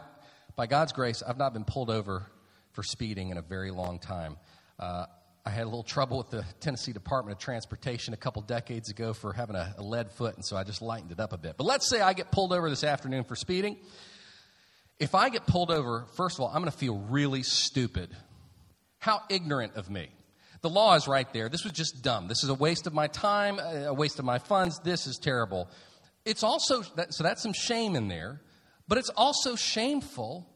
by 0.55 0.65
God's 0.65 0.93
grace, 0.93 1.21
I've 1.21 1.37
not 1.37 1.51
been 1.51 1.65
pulled 1.65 1.89
over 1.89 2.25
for 2.71 2.83
speeding 2.83 3.31
in 3.31 3.37
a 3.37 3.41
very 3.41 3.69
long 3.69 3.99
time. 3.99 4.37
Uh, 4.79 5.07
I 5.45 5.49
had 5.49 5.63
a 5.63 5.65
little 5.65 5.83
trouble 5.83 6.19
with 6.19 6.29
the 6.29 6.45
Tennessee 6.61 6.93
Department 6.93 7.35
of 7.35 7.43
Transportation 7.43 8.13
a 8.13 8.17
couple 8.17 8.41
decades 8.43 8.89
ago 8.89 9.11
for 9.11 9.33
having 9.33 9.57
a, 9.57 9.75
a 9.77 9.83
lead 9.83 10.09
foot, 10.09 10.35
and 10.35 10.45
so 10.45 10.55
I 10.55 10.63
just 10.63 10.81
lightened 10.81 11.11
it 11.11 11.19
up 11.19 11.33
a 11.33 11.37
bit. 11.37 11.57
But 11.57 11.65
let's 11.65 11.89
say 11.89 11.99
I 11.99 12.13
get 12.13 12.31
pulled 12.31 12.53
over 12.53 12.69
this 12.69 12.85
afternoon 12.85 13.25
for 13.25 13.35
speeding. 13.35 13.75
If 15.01 15.15
I 15.15 15.27
get 15.27 15.47
pulled 15.47 15.69
over, 15.69 16.05
first 16.15 16.37
of 16.37 16.45
all, 16.45 16.47
I'm 16.47 16.61
going 16.61 16.71
to 16.71 16.77
feel 16.77 16.97
really 17.09 17.43
stupid. 17.43 18.15
How 18.99 19.23
ignorant 19.29 19.75
of 19.75 19.89
me. 19.89 20.11
The 20.61 20.69
law 20.69 20.95
is 20.95 21.07
right 21.07 21.31
there. 21.33 21.49
This 21.49 21.63
was 21.63 21.73
just 21.73 22.01
dumb. 22.01 22.27
This 22.27 22.43
is 22.43 22.49
a 22.49 22.53
waste 22.53 22.87
of 22.87 22.93
my 22.93 23.07
time, 23.07 23.59
a 23.59 23.93
waste 23.93 24.19
of 24.19 24.25
my 24.25 24.39
funds. 24.39 24.79
This 24.79 25.05
is 25.07 25.17
terrible. 25.17 25.69
It's 26.25 26.43
also, 26.43 26.81
so 26.81 27.23
that's 27.23 27.43
some 27.43 27.53
shame 27.53 27.95
in 27.95 28.07
there, 28.07 28.41
but 28.87 28.97
it's 28.97 29.09
also 29.09 29.55
shameful 29.55 30.47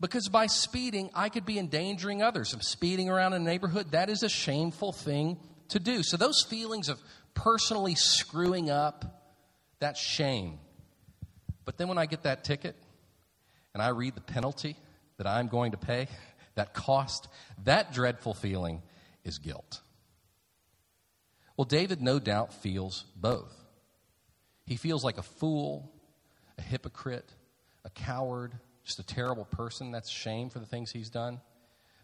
because 0.00 0.28
by 0.28 0.46
speeding, 0.46 1.10
I 1.14 1.28
could 1.28 1.44
be 1.46 1.58
endangering 1.58 2.22
others. 2.22 2.52
I'm 2.52 2.60
speeding 2.60 3.08
around 3.08 3.34
a 3.34 3.38
neighborhood. 3.38 3.92
That 3.92 4.10
is 4.10 4.22
a 4.24 4.28
shameful 4.28 4.92
thing 4.92 5.38
to 5.68 5.78
do. 5.78 6.02
So 6.02 6.16
those 6.16 6.42
feelings 6.42 6.88
of 6.88 7.00
personally 7.34 7.94
screwing 7.94 8.68
up, 8.68 9.28
that's 9.78 10.00
shame. 10.00 10.58
But 11.64 11.78
then 11.78 11.88
when 11.88 11.98
I 11.98 12.06
get 12.06 12.24
that 12.24 12.42
ticket 12.42 12.74
and 13.74 13.82
I 13.82 13.88
read 13.88 14.14
the 14.14 14.20
penalty 14.20 14.76
that 15.18 15.26
I'm 15.26 15.46
going 15.46 15.70
to 15.72 15.78
pay, 15.78 16.08
that 16.56 16.74
cost, 16.74 17.28
that 17.64 17.92
dreadful 17.92 18.34
feeling 18.34 18.82
is 19.24 19.38
guilt. 19.38 19.80
Well, 21.56 21.64
David 21.64 22.00
no 22.00 22.18
doubt 22.18 22.54
feels 22.54 23.04
both. 23.14 23.54
He 24.66 24.76
feels 24.76 25.04
like 25.04 25.18
a 25.18 25.22
fool, 25.22 25.92
a 26.58 26.62
hypocrite, 26.62 27.30
a 27.84 27.90
coward, 27.90 28.52
just 28.84 28.98
a 28.98 29.04
terrible 29.04 29.44
person. 29.44 29.90
That's 29.90 30.10
shame 30.10 30.50
for 30.50 30.58
the 30.58 30.66
things 30.66 30.90
he's 30.90 31.10
done. 31.10 31.40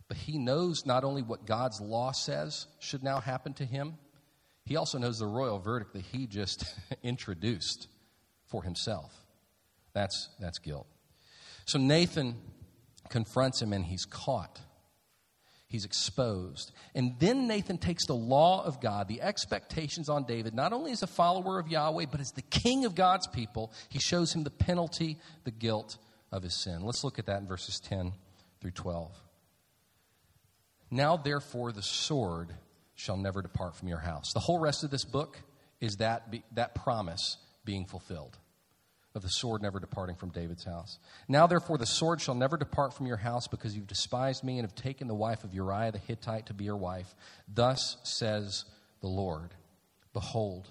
But 0.09 0.17
he 0.17 0.39
knows 0.39 0.87
not 0.87 1.05
only 1.05 1.23
what 1.23 1.47
God's 1.47 1.81
law 1.81 2.13
says 2.13 2.67
should 2.79 3.03
now 3.03 3.21
happen 3.21 3.53
to 3.55 3.65
him, 3.65 3.95
he 4.65 4.77
also 4.77 4.99
knows 4.99 5.19
the 5.19 5.27
royal 5.27 5.59
verdict 5.59 5.93
that 5.95 6.03
he 6.03 6.27
just 6.27 6.65
introduced 7.03 7.89
for 8.47 8.63
himself. 8.63 9.13
That's, 9.93 10.29
that's 10.39 10.59
guilt. 10.59 10.87
So 11.67 11.79
Nathan 11.79 12.37
confronts 13.09 13.61
him 13.61 13.73
and 13.73 13.85
he's 13.85 14.05
caught. 14.05 14.61
He's 15.69 15.85
exposed. 15.85 16.73
And 16.95 17.15
then 17.19 17.47
Nathan 17.47 17.77
takes 17.77 18.07
the 18.07 18.15
law 18.15 18.65
of 18.65 18.81
God, 18.81 19.07
the 19.07 19.21
expectations 19.21 20.09
on 20.09 20.25
David, 20.25 20.55
not 20.55 20.73
only 20.73 20.93
as 20.93 21.03
a 21.03 21.07
follower 21.07 21.59
of 21.59 21.69
Yahweh, 21.69 22.07
but 22.11 22.21
as 22.21 22.33
the 22.33 22.43
king 22.43 22.87
of 22.87 22.95
God's 22.95 23.27
people. 23.27 23.71
He 23.91 23.99
shows 23.99 24.35
him 24.35 24.45
the 24.45 24.51
penalty, 24.51 25.19
the 25.45 25.51
guilt 25.51 25.99
of 26.33 26.43
his 26.43 26.55
sin. 26.55 26.81
Let's 26.81 27.05
look 27.05 27.19
at 27.19 27.27
that 27.27 27.43
in 27.43 27.47
verses 27.47 27.81
10 27.81 28.13
through 28.61 28.71
12. 28.71 29.13
Now, 30.91 31.19
therefore, 31.19 31.71
the 31.73 31.83
sword 31.83 32.55
shall 32.95 33.19
never 33.19 33.43
depart 33.43 33.77
from 33.77 33.89
your 33.89 33.99
house. 33.99 34.33
The 34.33 34.41
whole 34.41 34.59
rest 34.59 34.85
of 34.85 34.91
this 34.91 35.05
book 35.05 35.39
is 35.83 35.97
that, 35.97 36.35
that 36.53 36.75
promise 36.75 37.37
being 37.67 37.85
fulfilled 37.85 38.39
of 39.15 39.23
the 39.23 39.29
sword 39.29 39.63
never 39.63 39.81
departing 39.81 40.17
from 40.17 40.31
David's 40.31 40.65
house. 40.65 40.99
Now, 41.29 41.47
therefore, 41.47 41.79
the 41.79 41.87
sword 41.87 42.21
shall 42.21 42.35
never 42.35 42.57
depart 42.57 42.95
from 42.95 43.07
your 43.07 43.17
house 43.17 43.49
because 43.49 43.75
you've 43.75 43.87
despised 43.87 44.45
me 44.45 44.59
and 44.59 44.67
have 44.67 44.75
taken 44.75 45.09
the 45.09 45.15
wife 45.15 45.45
of 45.45 45.55
Uriah 45.55 45.93
the 45.93 45.99
Hittite 45.99 46.47
to 46.47 46.55
be 46.55 46.65
your 46.65 46.77
wife. 46.77 47.15
Thus 47.53 47.97
says 48.05 48.65
the 49.01 49.09
Lord 49.09 49.51
Behold, 50.13 50.69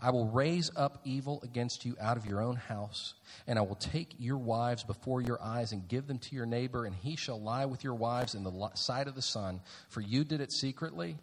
I 0.00 0.10
will 0.10 0.26
raise 0.26 0.70
up 0.76 1.00
evil 1.04 1.40
against 1.42 1.84
you 1.84 1.96
out 2.00 2.16
of 2.16 2.26
your 2.26 2.42
own 2.42 2.56
house, 2.56 3.14
and 3.46 3.58
I 3.58 3.62
will 3.62 3.76
take 3.76 4.14
your 4.18 4.36
wives 4.36 4.84
before 4.84 5.22
your 5.22 5.40
eyes 5.42 5.72
and 5.72 5.88
give 5.88 6.06
them 6.06 6.18
to 6.18 6.36
your 6.36 6.46
neighbor, 6.46 6.84
and 6.84 6.94
he 6.94 7.16
shall 7.16 7.40
lie 7.40 7.64
with 7.64 7.82
your 7.82 7.94
wives 7.94 8.34
in 8.34 8.44
the 8.44 8.70
sight 8.74 9.08
of 9.08 9.14
the 9.14 9.22
sun. 9.22 9.60
For 9.88 10.02
you 10.02 10.24
did 10.24 10.40
it 10.40 10.52
secretly, 10.52 11.16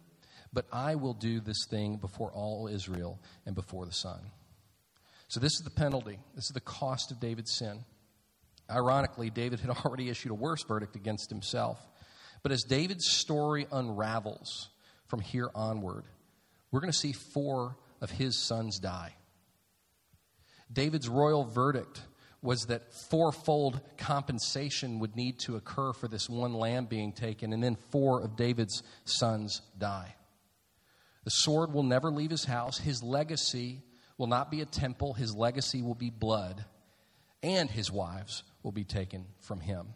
but 0.52 0.66
I 0.72 0.96
will 0.96 1.14
do 1.14 1.40
this 1.40 1.66
thing 1.70 1.96
before 1.96 2.32
all 2.32 2.68
Israel 2.68 3.20
and 3.46 3.54
before 3.54 3.86
the 3.86 3.92
sun. 3.92 4.20
So, 5.28 5.40
this 5.40 5.54
is 5.54 5.60
the 5.60 5.70
penalty. 5.70 6.18
This 6.34 6.44
is 6.44 6.52
the 6.52 6.60
cost 6.60 7.10
of 7.10 7.20
David's 7.20 7.52
sin. 7.52 7.84
Ironically, 8.70 9.30
David 9.30 9.60
had 9.60 9.70
already 9.84 10.08
issued 10.08 10.32
a 10.32 10.34
worse 10.34 10.62
verdict 10.64 10.96
against 10.96 11.30
himself. 11.30 11.78
But 12.42 12.52
as 12.52 12.62
David's 12.62 13.08
story 13.08 13.66
unravels 13.72 14.68
from 15.08 15.20
here 15.20 15.50
onward, 15.54 16.04
we're 16.70 16.80
going 16.80 16.92
to 16.92 16.98
see 16.98 17.12
four 17.12 17.76
of 18.00 18.10
his 18.10 18.38
sons 18.38 18.78
die. 18.78 19.14
David's 20.72 21.08
royal 21.08 21.44
verdict 21.44 22.02
was 22.42 22.66
that 22.66 22.92
fourfold 23.08 23.80
compensation 23.96 24.98
would 24.98 25.16
need 25.16 25.38
to 25.38 25.56
occur 25.56 25.94
for 25.94 26.08
this 26.08 26.28
one 26.28 26.52
lamb 26.52 26.84
being 26.84 27.12
taken, 27.12 27.54
and 27.54 27.62
then 27.62 27.76
four 27.90 28.22
of 28.22 28.36
David's 28.36 28.82
sons 29.04 29.62
die. 29.78 30.14
The 31.24 31.30
sword 31.30 31.72
will 31.72 31.82
never 31.82 32.10
leave 32.10 32.30
his 32.30 32.44
house. 32.44 32.76
His 32.76 33.02
legacy 33.02 33.80
will 34.18 34.26
not 34.26 34.50
be 34.50 34.60
a 34.60 34.66
temple, 34.66 35.14
his 35.14 35.34
legacy 35.34 35.82
will 35.82 35.94
be 35.94 36.10
blood, 36.10 36.64
and 37.42 37.70
his 37.70 37.90
wives 37.90 38.42
will 38.62 38.72
be 38.72 38.84
taken 38.84 39.26
from 39.40 39.60
him. 39.60 39.88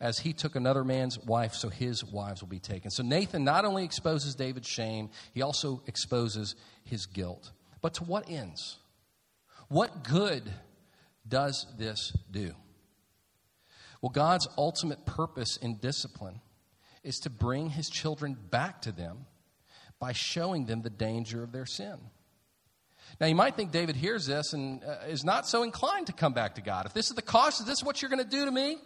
As 0.00 0.18
he 0.18 0.32
took 0.32 0.56
another 0.56 0.82
man's 0.82 1.18
wife, 1.18 1.54
so 1.54 1.68
his 1.68 2.02
wives 2.04 2.40
will 2.40 2.48
be 2.48 2.58
taken. 2.58 2.90
So 2.90 3.02
Nathan 3.02 3.44
not 3.44 3.66
only 3.66 3.84
exposes 3.84 4.34
David's 4.34 4.68
shame, 4.68 5.10
he 5.34 5.42
also 5.42 5.82
exposes 5.86 6.54
his 6.84 7.04
guilt. 7.04 7.52
But 7.82 7.94
to 7.94 8.04
what 8.04 8.30
ends? 8.30 8.78
What 9.68 10.04
good 10.04 10.50
does 11.28 11.66
this 11.78 12.16
do? 12.30 12.54
Well, 14.00 14.10
God's 14.10 14.48
ultimate 14.56 15.04
purpose 15.04 15.58
in 15.58 15.76
discipline 15.76 16.40
is 17.02 17.16
to 17.18 17.30
bring 17.30 17.70
his 17.70 17.88
children 17.88 18.36
back 18.50 18.82
to 18.82 18.92
them 18.92 19.26
by 19.98 20.12
showing 20.12 20.64
them 20.64 20.80
the 20.80 20.90
danger 20.90 21.42
of 21.42 21.52
their 21.52 21.66
sin. 21.66 21.98
Now, 23.18 23.26
you 23.26 23.34
might 23.34 23.56
think 23.56 23.72
David 23.72 23.96
hears 23.96 24.26
this 24.26 24.52
and 24.52 24.82
uh, 24.84 25.06
is 25.08 25.24
not 25.24 25.46
so 25.46 25.62
inclined 25.62 26.06
to 26.06 26.12
come 26.12 26.32
back 26.32 26.56
to 26.56 26.60
God. 26.60 26.86
If 26.86 26.92
this 26.92 27.10
is 27.10 27.16
the 27.16 27.22
cost, 27.22 27.60
is 27.60 27.66
this 27.66 27.82
what 27.82 28.02
you're 28.02 28.10
going 28.10 28.22
to 28.22 28.30
do 28.30 28.44
to 28.44 28.50
me? 28.50 28.76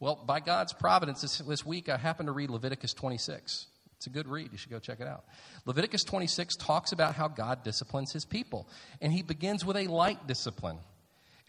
Well, 0.00 0.22
by 0.26 0.40
God's 0.40 0.72
providence, 0.72 1.22
this, 1.22 1.38
this 1.38 1.66
week 1.66 1.88
I 1.88 1.96
happened 1.96 2.28
to 2.28 2.32
read 2.32 2.50
Leviticus 2.50 2.94
26. 2.94 3.66
It's 3.96 4.06
a 4.06 4.10
good 4.10 4.28
read. 4.28 4.52
You 4.52 4.58
should 4.58 4.70
go 4.70 4.78
check 4.78 5.00
it 5.00 5.08
out. 5.08 5.24
Leviticus 5.66 6.04
26 6.04 6.54
talks 6.54 6.92
about 6.92 7.16
how 7.16 7.26
God 7.26 7.64
disciplines 7.64 8.12
his 8.12 8.24
people, 8.24 8.68
and 9.00 9.12
he 9.12 9.22
begins 9.22 9.64
with 9.64 9.76
a 9.76 9.88
light 9.88 10.28
discipline. 10.28 10.78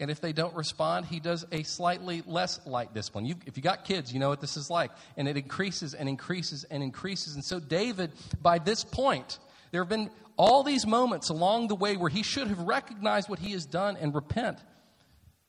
And 0.00 0.10
if 0.10 0.20
they 0.20 0.32
don't 0.32 0.54
respond, 0.56 1.06
he 1.06 1.20
does 1.20 1.44
a 1.52 1.62
slightly 1.62 2.22
less 2.26 2.58
light 2.66 2.92
discipline. 2.94 3.26
You, 3.26 3.36
if 3.46 3.56
you 3.58 3.62
got 3.62 3.84
kids, 3.84 4.12
you 4.12 4.18
know 4.18 4.30
what 4.30 4.40
this 4.40 4.56
is 4.56 4.70
like. 4.70 4.90
And 5.16 5.28
it 5.28 5.36
increases 5.36 5.92
and 5.92 6.08
increases 6.08 6.64
and 6.64 6.82
increases. 6.82 7.34
And 7.34 7.44
so, 7.44 7.60
David, 7.60 8.10
by 8.42 8.58
this 8.58 8.82
point, 8.82 9.38
there 9.70 9.82
have 9.82 9.90
been 9.90 10.10
all 10.40 10.62
these 10.62 10.86
moments 10.86 11.28
along 11.28 11.68
the 11.68 11.74
way 11.74 11.98
where 11.98 12.08
he 12.08 12.22
should 12.22 12.48
have 12.48 12.60
recognized 12.60 13.28
what 13.28 13.38
he 13.38 13.52
has 13.52 13.66
done 13.66 13.98
and 13.98 14.14
repent, 14.14 14.58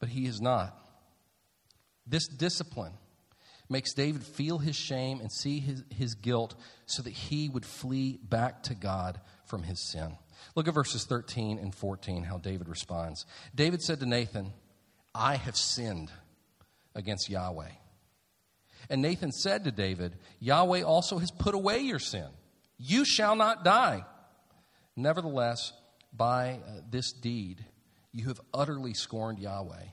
but 0.02 0.10
he 0.10 0.26
has 0.26 0.42
not. 0.42 0.78
This 2.06 2.28
discipline 2.28 2.92
makes 3.70 3.94
David 3.94 4.22
feel 4.22 4.58
his 4.58 4.76
shame 4.76 5.22
and 5.22 5.32
see 5.32 5.60
his, 5.60 5.86
his 5.92 6.16
guilt 6.16 6.56
so 6.88 7.02
that 7.04 7.14
he 7.14 7.48
would 7.48 7.66
flee 7.66 8.20
back 8.22 8.64
to 8.64 8.76
God 8.76 9.22
from 9.46 9.64
his 9.64 9.82
sin. 9.94 10.18
Look 10.56 10.68
at 10.68 10.74
verses 10.74 11.06
13 11.06 11.58
and 11.58 11.74
14, 11.74 12.24
how 12.24 12.38
David 12.38 12.68
responds. 12.68 13.26
David 13.56 13.82
said 13.82 14.02
to 14.02 14.06
Nathan, 14.06 14.52
I 15.16 15.38
have 15.38 15.56
sinned 15.56 16.12
against 16.96 17.30
Yahweh. 17.30 17.72
And 18.90 19.02
Nathan 19.02 19.32
said 19.32 19.64
to 19.64 19.72
David, 19.72 20.18
Yahweh 20.42 20.82
also 20.82 21.18
has 21.20 21.32
put 21.32 21.56
away 21.56 21.80
your 21.80 22.00
sin. 22.00 22.28
You 22.78 23.06
shall 23.06 23.38
not 23.38 23.64
die. 23.64 24.04
Nevertheless, 24.96 25.74
by 26.14 26.60
uh, 26.66 26.82
this 26.90 27.12
deed, 27.14 27.66
you 28.12 28.28
have 28.28 28.42
utterly 28.54 28.94
scorned 28.94 29.40
Yahweh. 29.40 29.86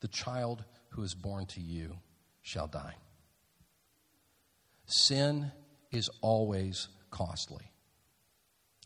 The 0.00 0.08
child 0.08 0.64
who 0.90 1.02
is 1.02 1.14
born 1.14 1.46
to 1.46 1.60
you 1.60 1.96
shall 2.42 2.66
die. 2.66 2.94
Sin 4.86 5.50
is 5.90 6.10
always 6.20 6.88
costly. 7.10 7.70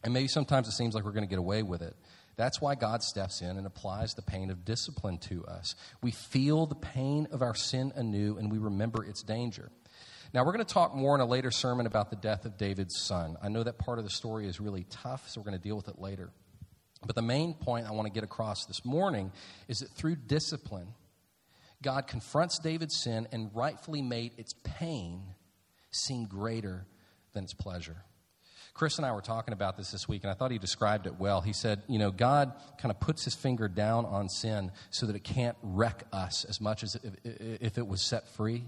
And 0.05 0.15
maybe 0.15 0.29
sometimes 0.29 0.69
it 0.69 0.73
seems 0.73 0.95
like 0.95 1.05
we're 1.05 1.13
going 1.13 1.25
to 1.25 1.31
get 1.31 1.39
away 1.39 1.63
with 1.63 1.83
it. 1.83 1.97
That's 2.37 2.61
why 2.61 2.77
God 2.77 3.03
steps 3.03 3.43
in 3.43 3.57
and 3.57 3.67
applies 3.67 4.15
the 4.15 4.23
pain 4.23 4.51
of 4.51 4.65
discipline 4.65 5.19
to 5.29 5.45
us. 5.47 5.75
We 6.03 6.13
feel 6.13 6.67
the 6.67 6.77
pain 6.77 7.27
of 7.33 7.43
our 7.43 7.55
sin 7.57 7.93
anew 7.97 8.39
and 8.39 8.51
we 8.51 8.59
remember 8.59 9.05
its 9.05 9.25
danger. 9.25 9.73
Now, 10.35 10.45
we're 10.45 10.53
going 10.53 10.65
to 10.65 10.75
talk 10.75 10.95
more 10.95 11.15
in 11.15 11.23
a 11.23 11.27
later 11.27 11.51
sermon 11.51 11.87
about 11.87 12.11
the 12.11 12.17
death 12.17 12.45
of 12.45 12.59
David's 12.59 13.01
son. 13.01 13.37
I 13.43 13.49
know 13.49 13.63
that 13.63 13.79
part 13.79 13.99
of 13.99 14.05
the 14.05 14.11
story 14.11 14.47
is 14.47 14.61
really 14.61 14.85
tough, 14.91 15.29
so 15.29 15.41
we're 15.41 15.47
going 15.47 15.57
to 15.57 15.63
deal 15.63 15.77
with 15.77 15.89
it 15.89 15.99
later. 15.99 16.31
But 17.07 17.17
the 17.17 17.23
main 17.23 17.55
point 17.55 17.87
I 17.87 17.93
want 17.93 18.07
to 18.07 18.13
get 18.13 18.25
across 18.25 18.67
this 18.67 18.85
morning 18.85 19.33
is 19.69 19.79
that 19.79 19.91
through 19.91 20.17
discipline, 20.17 20.89
God 21.83 22.07
confronts 22.07 22.59
David's 22.59 22.97
sin 22.97 23.27
and 23.33 23.51
rightfully 23.55 24.03
made 24.03 24.33
its 24.37 24.55
pain 24.65 25.23
seem 25.91 26.27
greater 26.27 26.87
than 27.33 27.45
its 27.45 27.55
pleasure. 27.55 27.97
Chris 28.75 28.99
and 28.99 29.07
I 29.07 29.13
were 29.13 29.23
talking 29.23 29.55
about 29.55 29.77
this 29.77 29.91
this 29.91 30.07
week, 30.07 30.23
and 30.25 30.31
I 30.31 30.35
thought 30.35 30.51
he 30.51 30.59
described 30.59 31.07
it 31.07 31.19
well. 31.19 31.41
He 31.41 31.53
said, 31.53 31.83
You 31.89 31.99
know, 31.99 32.11
God 32.11 32.53
kind 32.81 32.93
of 32.93 33.01
puts 33.01 33.25
his 33.25 33.35
finger 33.35 33.67
down 33.67 34.05
on 34.05 34.29
sin 34.29 34.73
so 34.91 35.07
that 35.07 35.17
it 35.17 35.25
can't 35.25 35.57
wreck 35.63 36.05
us 36.13 36.45
as 36.45 36.61
much 36.61 36.83
as 36.83 36.97
if, 37.25 37.79
it 37.79 37.87
was 37.87 38.03
set 38.03 38.29
free. 38.29 38.67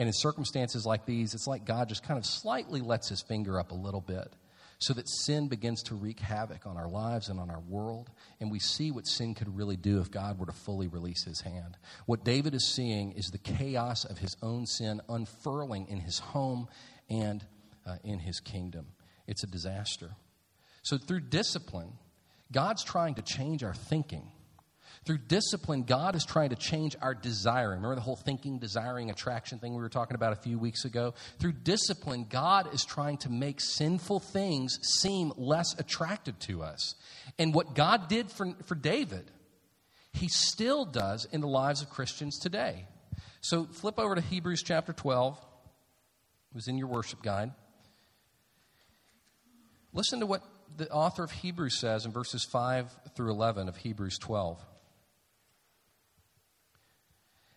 And 0.00 0.06
in 0.06 0.14
circumstances 0.14 0.86
like 0.86 1.04
these, 1.04 1.34
it's 1.34 1.46
like 1.46 1.66
God 1.66 1.90
just 1.90 2.02
kind 2.02 2.16
of 2.16 2.24
slightly 2.24 2.80
lets 2.80 3.10
his 3.10 3.20
finger 3.20 3.60
up 3.60 3.70
a 3.70 3.74
little 3.74 4.00
bit 4.00 4.34
so 4.78 4.94
that 4.94 5.06
sin 5.06 5.48
begins 5.48 5.82
to 5.82 5.94
wreak 5.94 6.20
havoc 6.20 6.66
on 6.66 6.78
our 6.78 6.88
lives 6.88 7.28
and 7.28 7.38
on 7.38 7.50
our 7.50 7.60
world. 7.60 8.08
And 8.40 8.50
we 8.50 8.60
see 8.60 8.92
what 8.92 9.06
sin 9.06 9.34
could 9.34 9.54
really 9.54 9.76
do 9.76 10.00
if 10.00 10.10
God 10.10 10.38
were 10.38 10.46
to 10.46 10.52
fully 10.52 10.88
release 10.88 11.24
his 11.24 11.42
hand. 11.42 11.76
What 12.06 12.24
David 12.24 12.54
is 12.54 12.66
seeing 12.74 13.12
is 13.12 13.26
the 13.26 13.36
chaos 13.36 14.06
of 14.06 14.16
his 14.16 14.38
own 14.42 14.64
sin 14.64 15.02
unfurling 15.06 15.86
in 15.88 16.00
his 16.00 16.18
home 16.18 16.68
and 17.10 17.44
uh, 17.86 17.96
in 18.02 18.20
his 18.20 18.40
kingdom. 18.40 18.86
It's 19.26 19.44
a 19.44 19.48
disaster. 19.48 20.12
So, 20.80 20.96
through 20.96 21.28
discipline, 21.28 21.92
God's 22.50 22.82
trying 22.84 23.16
to 23.16 23.22
change 23.22 23.62
our 23.62 23.74
thinking. 23.74 24.32
Through 25.06 25.18
discipline, 25.28 25.84
God 25.84 26.14
is 26.14 26.26
trying 26.26 26.50
to 26.50 26.56
change 26.56 26.94
our 27.00 27.14
desiring. 27.14 27.78
Remember 27.78 27.94
the 27.94 28.02
whole 28.02 28.16
thinking, 28.16 28.58
desiring, 28.58 29.10
attraction 29.10 29.58
thing 29.58 29.74
we 29.74 29.80
were 29.80 29.88
talking 29.88 30.14
about 30.14 30.34
a 30.34 30.36
few 30.36 30.58
weeks 30.58 30.84
ago? 30.84 31.14
Through 31.38 31.52
discipline, 31.52 32.26
God 32.28 32.74
is 32.74 32.84
trying 32.84 33.16
to 33.18 33.30
make 33.30 33.62
sinful 33.62 34.20
things 34.20 34.78
seem 34.82 35.32
less 35.36 35.74
attractive 35.78 36.38
to 36.40 36.62
us. 36.62 36.96
And 37.38 37.54
what 37.54 37.74
God 37.74 38.08
did 38.08 38.30
for, 38.30 38.52
for 38.66 38.74
David, 38.74 39.30
he 40.12 40.28
still 40.28 40.84
does 40.84 41.24
in 41.24 41.40
the 41.40 41.48
lives 41.48 41.80
of 41.80 41.88
Christians 41.88 42.38
today. 42.38 42.86
So 43.40 43.64
flip 43.64 43.98
over 43.98 44.14
to 44.14 44.20
Hebrews 44.20 44.62
chapter 44.62 44.92
12. 44.92 45.38
It 46.50 46.54
was 46.54 46.68
in 46.68 46.76
your 46.76 46.88
worship 46.88 47.22
guide. 47.22 47.52
Listen 49.94 50.20
to 50.20 50.26
what 50.26 50.42
the 50.76 50.90
author 50.90 51.24
of 51.24 51.30
Hebrews 51.30 51.78
says 51.78 52.04
in 52.04 52.12
verses 52.12 52.44
5 52.44 52.90
through 53.16 53.30
11 53.30 53.68
of 53.68 53.78
Hebrews 53.78 54.18
12. 54.18 54.62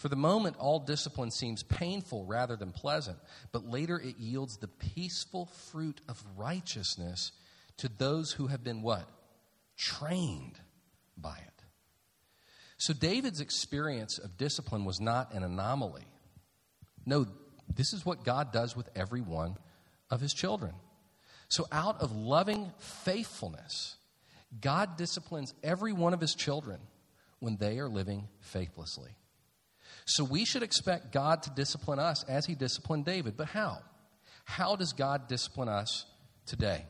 For 0.00 0.08
the 0.08 0.16
moment, 0.16 0.56
all 0.58 0.78
discipline 0.78 1.30
seems 1.30 1.62
painful 1.62 2.24
rather 2.24 2.56
than 2.56 2.72
pleasant, 2.72 3.18
but 3.52 3.68
later 3.68 4.00
it 4.00 4.16
yields 4.18 4.56
the 4.56 4.66
peaceful 4.66 5.44
fruit 5.44 6.00
of 6.08 6.24
righteousness 6.38 7.32
to 7.76 7.90
those 7.98 8.32
who 8.32 8.46
have 8.46 8.64
been 8.64 8.80
what? 8.80 9.06
Trained 9.76 10.58
by 11.18 11.36
it. 11.36 11.64
So 12.78 12.94
David's 12.94 13.42
experience 13.42 14.16
of 14.16 14.38
discipline 14.38 14.86
was 14.86 15.02
not 15.02 15.34
an 15.34 15.42
anomaly. 15.42 16.06
No, 17.04 17.26
this 17.68 17.92
is 17.92 18.06
what 18.06 18.24
God 18.24 18.54
does 18.54 18.74
with 18.74 18.88
every 18.96 19.20
one 19.20 19.58
of 20.10 20.22
his 20.22 20.32
children. 20.32 20.72
So, 21.48 21.66
out 21.70 22.00
of 22.00 22.16
loving 22.16 22.72
faithfulness, 22.78 23.96
God 24.62 24.96
disciplines 24.96 25.52
every 25.62 25.92
one 25.92 26.14
of 26.14 26.22
his 26.22 26.34
children 26.34 26.80
when 27.38 27.58
they 27.58 27.78
are 27.80 27.88
living 27.88 28.28
faithlessly. 28.40 29.10
So, 30.04 30.24
we 30.24 30.44
should 30.44 30.62
expect 30.62 31.12
God 31.12 31.42
to 31.44 31.50
discipline 31.50 31.98
us 31.98 32.24
as 32.24 32.46
he 32.46 32.54
disciplined 32.54 33.04
David. 33.04 33.36
But 33.36 33.48
how? 33.48 33.78
How 34.44 34.76
does 34.76 34.92
God 34.92 35.28
discipline 35.28 35.68
us 35.68 36.06
today? 36.46 36.84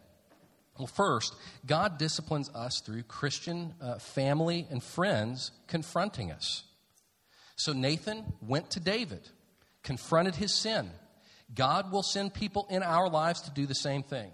Well, 0.78 0.86
first, 0.86 1.34
God 1.66 1.98
disciplines 1.98 2.48
us 2.54 2.80
through 2.80 3.02
Christian 3.02 3.74
uh, 3.82 3.98
family 3.98 4.66
and 4.70 4.82
friends 4.82 5.50
confronting 5.66 6.32
us. 6.32 6.64
So 7.56 7.74
Nathan 7.74 8.24
went 8.40 8.70
to 8.70 8.80
David, 8.80 9.20
confronted 9.82 10.36
his 10.36 10.54
sin. 10.54 10.90
God 11.54 11.90
will 11.90 12.02
send 12.02 12.34
people 12.34 12.66
in 12.70 12.82
our 12.82 13.08
lives 13.08 13.42
to 13.42 13.50
do 13.50 13.66
the 13.66 13.74
same 13.74 14.02
thing. 14.02 14.30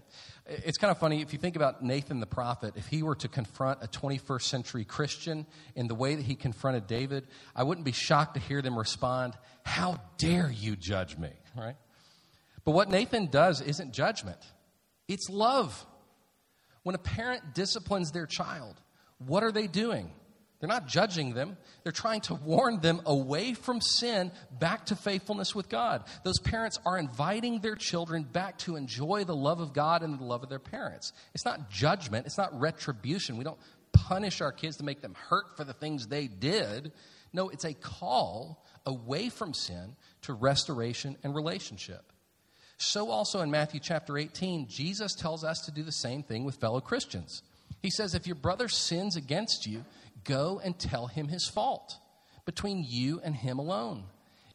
It's 0.46 0.79
kind 0.79 0.90
of 0.90 0.98
funny 0.98 1.22
if 1.22 1.33
you 1.33 1.38
think 1.38 1.57
about 1.57 1.83
Nathan 1.83 2.20
the 2.20 2.26
prophet, 2.26 2.74
if 2.76 2.87
he 2.87 3.02
were 3.02 3.16
to 3.16 3.29
confront 3.29 3.83
a 3.83 3.88
21st 3.88 4.42
century 4.42 4.85
Christian 4.85 5.46
in 5.74 5.88
the 5.88 5.94
way 5.94 6.14
that 6.14 6.24
he 6.24 6.37
confronted 6.37 6.87
David, 6.87 7.26
I 7.55 7.64
wouldn't 7.64 7.85
be 7.85 7.92
shocked 7.92 8.35
to 8.35 8.40
hear 8.40 8.62
them 8.62 8.79
respond, 8.79 9.35
How 9.64 10.00
dare 10.18 10.50
you 10.50 10.76
judge 10.76 11.18
me, 11.18 11.31
right? 11.57 11.76
But 12.64 12.72
what 12.72 12.90
Nathan 12.90 13.26
does 13.26 13.61
isn't 13.61 13.92
judgment, 13.92 14.38
it's 15.09 15.29
love. 15.29 15.85
When 16.83 16.94
a 16.94 16.98
parent 16.98 17.55
disciplines 17.55 18.12
their 18.12 18.26
child, 18.26 18.81
what 19.18 19.42
are 19.42 19.50
they 19.50 19.66
doing? 19.66 20.12
They're 20.58 20.68
not 20.68 20.88
judging 20.88 21.34
them. 21.34 21.58
They're 21.82 21.92
trying 21.92 22.22
to 22.22 22.34
warn 22.34 22.80
them 22.80 23.02
away 23.04 23.52
from 23.52 23.80
sin 23.80 24.32
back 24.58 24.86
to 24.86 24.96
faithfulness 24.96 25.54
with 25.54 25.68
God. 25.68 26.04
Those 26.24 26.38
parents 26.38 26.78
are 26.86 26.98
inviting 26.98 27.60
their 27.60 27.74
children 27.74 28.22
back 28.24 28.58
to 28.58 28.76
enjoy 28.76 29.24
the 29.24 29.36
love 29.36 29.60
of 29.60 29.74
God 29.74 30.02
and 30.02 30.18
the 30.18 30.24
love 30.24 30.42
of 30.42 30.48
their 30.48 30.58
parents. 30.58 31.12
It's 31.34 31.44
not 31.44 31.70
judgment, 31.70 32.26
it's 32.26 32.38
not 32.38 32.58
retribution. 32.58 33.36
We 33.36 33.44
don't 33.44 33.60
punish 33.92 34.40
our 34.40 34.52
kids 34.52 34.76
to 34.78 34.84
make 34.84 35.02
them 35.02 35.14
hurt 35.14 35.56
for 35.56 35.64
the 35.64 35.72
things 35.74 36.06
they 36.06 36.26
did. 36.26 36.92
No, 37.32 37.50
it's 37.50 37.64
a 37.64 37.74
call 37.74 38.64
away 38.86 39.28
from 39.28 39.52
sin 39.52 39.96
to 40.22 40.32
restoration 40.32 41.16
and 41.22 41.34
relationship. 41.34 42.12
So, 42.78 43.10
also 43.10 43.40
in 43.40 43.50
Matthew 43.50 43.80
chapter 43.80 44.18
18, 44.18 44.68
Jesus 44.68 45.14
tells 45.14 45.44
us 45.44 45.60
to 45.62 45.70
do 45.70 45.82
the 45.82 45.92
same 45.92 46.22
thing 46.22 46.44
with 46.44 46.56
fellow 46.56 46.80
Christians. 46.80 47.42
He 47.80 47.90
says, 47.90 48.14
If 48.14 48.26
your 48.26 48.36
brother 48.36 48.68
sins 48.68 49.16
against 49.16 49.66
you, 49.66 49.84
go 50.26 50.60
and 50.62 50.78
tell 50.78 51.06
him 51.06 51.28
his 51.28 51.48
fault 51.48 51.96
between 52.44 52.84
you 52.86 53.20
and 53.22 53.34
him 53.34 53.58
alone. 53.58 54.04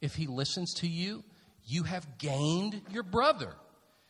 If 0.01 0.15
he 0.15 0.27
listens 0.27 0.73
to 0.75 0.87
you, 0.87 1.23
you 1.65 1.83
have 1.83 2.17
gained 2.17 2.81
your 2.91 3.03
brother. 3.03 3.53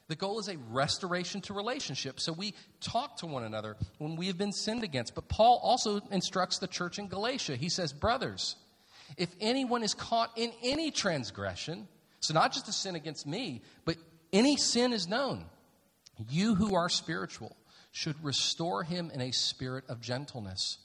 The 0.08 0.16
goal 0.16 0.40
is 0.40 0.48
a 0.48 0.58
restoration 0.70 1.42
to 1.42 1.54
relationship. 1.54 2.20
So 2.20 2.34
we 2.34 2.54
talk 2.82 3.18
to 3.18 3.28
one 3.28 3.44
another 3.44 3.78
when 3.98 4.16
we 4.16 4.28
have 4.28 4.38
been 4.38 4.52
sinned 4.52 4.84
against. 4.84 5.16
But 5.16 5.30
Paul 5.30 5.60
also 5.64 6.02
instructs 6.12 6.60
the 6.60 6.68
church 6.68 7.00
in 7.00 7.08
Galatia. 7.08 7.56
He 7.56 7.70
says, 7.70 7.94
Brothers, 7.94 8.56
if 9.18 9.30
anyone 9.40 9.84
is 9.84 9.94
caught 9.94 10.32
in 10.38 10.52
any 10.64 10.92
transgression, 10.92 11.88
so, 12.22 12.36
not 12.36 12.54
just 12.54 12.68
a 12.68 12.72
sin 12.72 12.96
against 12.96 13.26
me, 13.26 13.64
but 13.84 13.98
any 14.32 14.56
sin 14.56 14.94
is 14.94 15.08
known. 15.08 15.46
You 16.30 16.54
who 16.54 16.76
are 16.76 16.88
spiritual 16.88 17.56
should 17.92 18.24
restore 18.24 18.84
him 18.84 19.12
in 19.12 19.22
a 19.22 19.32
spirit 19.32 19.86
of 19.90 20.02
gentleness. 20.02 20.78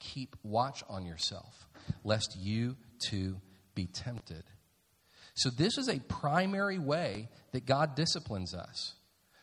Keep 0.00 0.36
watch 0.42 0.82
on 0.88 1.06
yourself, 1.06 1.68
lest 2.02 2.36
you 2.38 2.76
too 2.98 3.40
be 3.74 3.86
tempted. 3.86 4.42
So, 5.34 5.50
this 5.50 5.78
is 5.78 5.88
a 5.88 6.00
primary 6.00 6.78
way 6.78 7.28
that 7.52 7.66
God 7.66 7.94
disciplines 7.94 8.54
us 8.54 8.94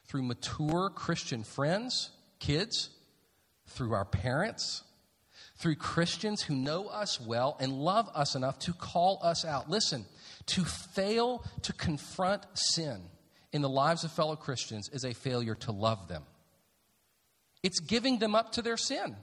through 0.08 0.24
mature 0.24 0.92
Christian 0.94 1.44
friends, 1.44 2.12
kids, 2.40 2.90
through 3.68 3.94
our 3.94 4.06
parents, 4.06 4.84
through 5.58 5.76
Christians 5.76 6.42
who 6.42 6.56
know 6.56 6.88
us 6.88 7.20
well 7.20 7.58
and 7.60 7.72
love 7.72 8.10
us 8.14 8.36
enough 8.36 8.60
to 8.60 8.74
call 8.74 9.20
us 9.24 9.46
out. 9.46 9.70
Listen, 9.70 10.06
to 10.48 10.64
fail 10.66 11.44
to 11.64 11.74
confront 11.74 12.44
sin 12.54 13.02
in 13.52 13.62
the 13.62 13.70
lives 13.70 14.04
of 14.04 14.12
fellow 14.12 14.36
Christians 14.36 14.90
is 14.94 15.04
a 15.04 15.14
failure 15.14 15.56
to 15.56 15.72
love 15.72 16.08
them. 16.08 16.24
It's 17.64 17.80
giving 17.80 18.20
them 18.20 18.36
up 18.36 18.54
to 18.54 18.62
their 18.62 18.78
sin. 18.78 19.16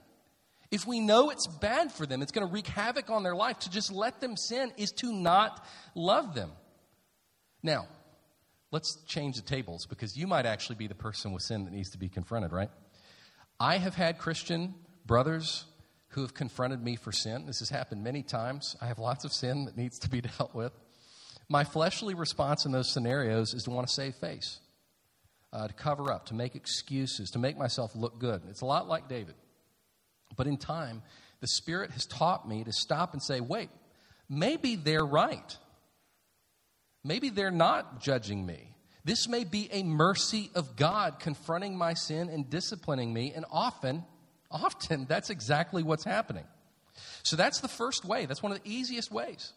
If 0.71 0.87
we 0.87 0.99
know 0.99 1.29
it's 1.29 1.47
bad 1.47 1.91
for 1.91 2.05
them, 2.05 2.21
it's 2.21 2.31
going 2.31 2.47
to 2.47 2.51
wreak 2.51 2.67
havoc 2.67 3.09
on 3.09 3.23
their 3.23 3.35
life, 3.35 3.59
to 3.59 3.69
just 3.69 3.91
let 3.91 4.19
them 4.19 4.35
sin 4.35 4.71
is 4.77 4.91
to 4.93 5.13
not 5.13 5.65
love 5.93 6.33
them. 6.33 6.51
Now, 7.61 7.87
let's 8.71 9.03
change 9.05 9.35
the 9.35 9.41
tables 9.41 9.85
because 9.85 10.17
you 10.17 10.27
might 10.27 10.45
actually 10.45 10.75
be 10.75 10.87
the 10.87 10.95
person 10.95 11.31
with 11.31 11.43
sin 11.43 11.65
that 11.65 11.73
needs 11.73 11.91
to 11.91 11.97
be 11.97 12.09
confronted, 12.09 12.51
right? 12.51 12.69
I 13.59 13.77
have 13.77 13.95
had 13.95 14.17
Christian 14.17 14.75
brothers 15.05 15.65
who 16.09 16.21
have 16.21 16.33
confronted 16.33 16.83
me 16.83 16.95
for 16.95 17.11
sin. 17.11 17.45
This 17.45 17.59
has 17.59 17.69
happened 17.69 18.03
many 18.03 18.23
times. 18.23 18.75
I 18.81 18.87
have 18.87 18.99
lots 18.99 19.25
of 19.25 19.33
sin 19.33 19.65
that 19.65 19.77
needs 19.77 19.99
to 19.99 20.09
be 20.09 20.21
dealt 20.37 20.53
with. 20.53 20.71
My 21.47 21.63
fleshly 21.63 22.15
response 22.15 22.65
in 22.65 22.71
those 22.71 22.91
scenarios 22.91 23.53
is 23.53 23.63
to 23.63 23.71
want 23.71 23.87
to 23.87 23.93
save 23.93 24.15
face, 24.15 24.59
uh, 25.53 25.67
to 25.67 25.73
cover 25.73 26.11
up, 26.11 26.25
to 26.27 26.33
make 26.33 26.55
excuses, 26.55 27.29
to 27.31 27.39
make 27.39 27.57
myself 27.57 27.95
look 27.95 28.19
good. 28.19 28.41
It's 28.49 28.61
a 28.61 28.65
lot 28.65 28.87
like 28.87 29.07
David. 29.07 29.35
But 30.35 30.47
in 30.47 30.57
time, 30.57 31.01
the 31.41 31.47
Spirit 31.47 31.91
has 31.91 32.05
taught 32.05 32.47
me 32.47 32.63
to 32.63 32.71
stop 32.71 33.13
and 33.13 33.21
say, 33.21 33.39
wait, 33.39 33.69
maybe 34.29 34.75
they're 34.75 35.05
right. 35.05 35.57
Maybe 37.03 37.29
they're 37.29 37.51
not 37.51 38.01
judging 38.01 38.45
me. 38.45 38.75
This 39.03 39.27
may 39.27 39.43
be 39.43 39.69
a 39.71 39.83
mercy 39.83 40.49
of 40.55 40.75
God 40.75 41.19
confronting 41.19 41.77
my 41.77 41.93
sin 41.93 42.29
and 42.29 42.49
disciplining 42.49 43.13
me, 43.13 43.31
and 43.35 43.45
often, 43.51 44.03
often, 44.49 45.05
that's 45.09 45.29
exactly 45.29 45.83
what's 45.83 46.03
happening. 46.03 46.45
So 47.23 47.35
that's 47.35 47.59
the 47.59 47.67
first 47.67 48.05
way. 48.05 48.25
That's 48.25 48.41
one 48.41 48.51
of 48.51 48.63
the 48.63 48.69
easiest 48.69 49.11
ways 49.11 49.53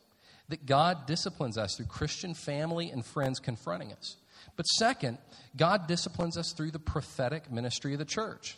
that 0.49 0.67
God 0.67 1.07
disciplines 1.07 1.57
us 1.57 1.77
through 1.77 1.87
Christian 1.87 2.35
family 2.35 2.91
and 2.91 3.05
friends 3.05 3.39
confronting 3.39 3.93
us. 3.93 4.17
But 4.57 4.65
second, 4.65 5.19
God 5.57 5.87
disciplines 5.87 6.37
us 6.37 6.53
through 6.53 6.73
the 6.73 6.79
prophetic 6.79 7.51
ministry 7.51 7.93
of 7.93 7.99
the 7.99 8.05
church. 8.05 8.57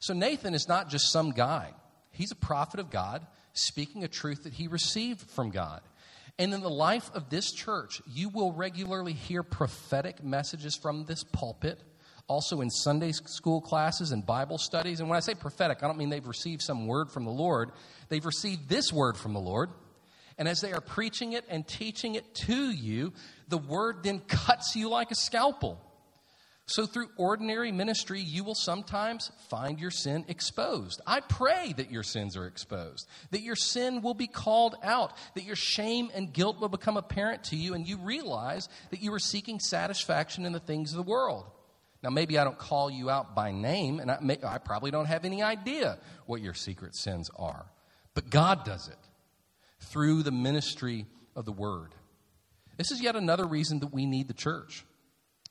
So 0.00 0.14
Nathan 0.14 0.54
is 0.54 0.68
not 0.68 0.88
just 0.88 1.10
some 1.10 1.30
guy, 1.30 1.72
he's 2.10 2.32
a 2.32 2.36
prophet 2.36 2.80
of 2.80 2.90
God 2.90 3.26
speaking 3.54 4.04
a 4.04 4.08
truth 4.08 4.44
that 4.44 4.52
he 4.52 4.68
received 4.68 5.30
from 5.30 5.50
God. 5.50 5.80
And 6.38 6.52
in 6.52 6.60
the 6.60 6.70
life 6.70 7.10
of 7.14 7.30
this 7.30 7.52
church, 7.52 8.02
you 8.06 8.28
will 8.28 8.52
regularly 8.52 9.12
hear 9.12 9.42
prophetic 9.44 10.24
messages 10.24 10.76
from 10.76 11.04
this 11.04 11.22
pulpit, 11.22 11.80
also 12.26 12.60
in 12.60 12.70
Sunday 12.70 13.12
school 13.12 13.60
classes 13.60 14.10
and 14.10 14.26
Bible 14.26 14.58
studies. 14.58 14.98
And 14.98 15.08
when 15.08 15.16
I 15.16 15.20
say 15.20 15.34
prophetic, 15.34 15.82
I 15.82 15.86
don't 15.86 15.96
mean 15.96 16.10
they've 16.10 16.26
received 16.26 16.62
some 16.62 16.86
word 16.88 17.10
from 17.10 17.24
the 17.24 17.30
Lord, 17.30 17.70
they've 18.08 18.24
received 18.24 18.68
this 18.68 18.92
word 18.92 19.16
from 19.16 19.32
the 19.32 19.40
Lord. 19.40 19.70
And 20.36 20.48
as 20.48 20.60
they 20.60 20.72
are 20.72 20.80
preaching 20.80 21.34
it 21.34 21.44
and 21.48 21.64
teaching 21.66 22.16
it 22.16 22.34
to 22.34 22.70
you, 22.70 23.12
the 23.46 23.58
word 23.58 24.02
then 24.02 24.18
cuts 24.18 24.74
you 24.74 24.88
like 24.88 25.12
a 25.12 25.14
scalpel. 25.14 25.80
So, 26.66 26.86
through 26.86 27.10
ordinary 27.18 27.72
ministry, 27.72 28.20
you 28.20 28.42
will 28.42 28.54
sometimes 28.54 29.30
find 29.50 29.78
your 29.78 29.90
sin 29.90 30.24
exposed. 30.28 31.02
I 31.06 31.20
pray 31.20 31.74
that 31.76 31.90
your 31.90 32.02
sins 32.02 32.38
are 32.38 32.46
exposed, 32.46 33.06
that 33.32 33.42
your 33.42 33.56
sin 33.56 34.00
will 34.00 34.14
be 34.14 34.26
called 34.26 34.74
out, 34.82 35.12
that 35.34 35.44
your 35.44 35.56
shame 35.56 36.10
and 36.14 36.32
guilt 36.32 36.58
will 36.60 36.70
become 36.70 36.96
apparent 36.96 37.44
to 37.44 37.56
you, 37.56 37.74
and 37.74 37.86
you 37.86 37.98
realize 37.98 38.70
that 38.90 39.02
you 39.02 39.12
are 39.12 39.18
seeking 39.18 39.60
satisfaction 39.60 40.46
in 40.46 40.52
the 40.52 40.60
things 40.60 40.92
of 40.92 40.96
the 40.96 41.02
world. 41.02 41.44
Now, 42.02 42.08
maybe 42.08 42.38
I 42.38 42.44
don't 42.44 42.58
call 42.58 42.90
you 42.90 43.10
out 43.10 43.34
by 43.34 43.52
name, 43.52 44.00
and 44.00 44.10
I, 44.10 44.18
may, 44.22 44.38
I 44.42 44.56
probably 44.56 44.90
don't 44.90 45.06
have 45.06 45.26
any 45.26 45.42
idea 45.42 45.98
what 46.24 46.40
your 46.40 46.54
secret 46.54 46.96
sins 46.96 47.30
are, 47.36 47.66
but 48.14 48.30
God 48.30 48.64
does 48.64 48.88
it 48.88 48.98
through 49.80 50.22
the 50.22 50.32
ministry 50.32 51.04
of 51.36 51.44
the 51.44 51.52
Word. 51.52 51.94
This 52.78 52.90
is 52.90 53.02
yet 53.02 53.16
another 53.16 53.44
reason 53.46 53.80
that 53.80 53.92
we 53.92 54.06
need 54.06 54.28
the 54.28 54.34
church 54.34 54.82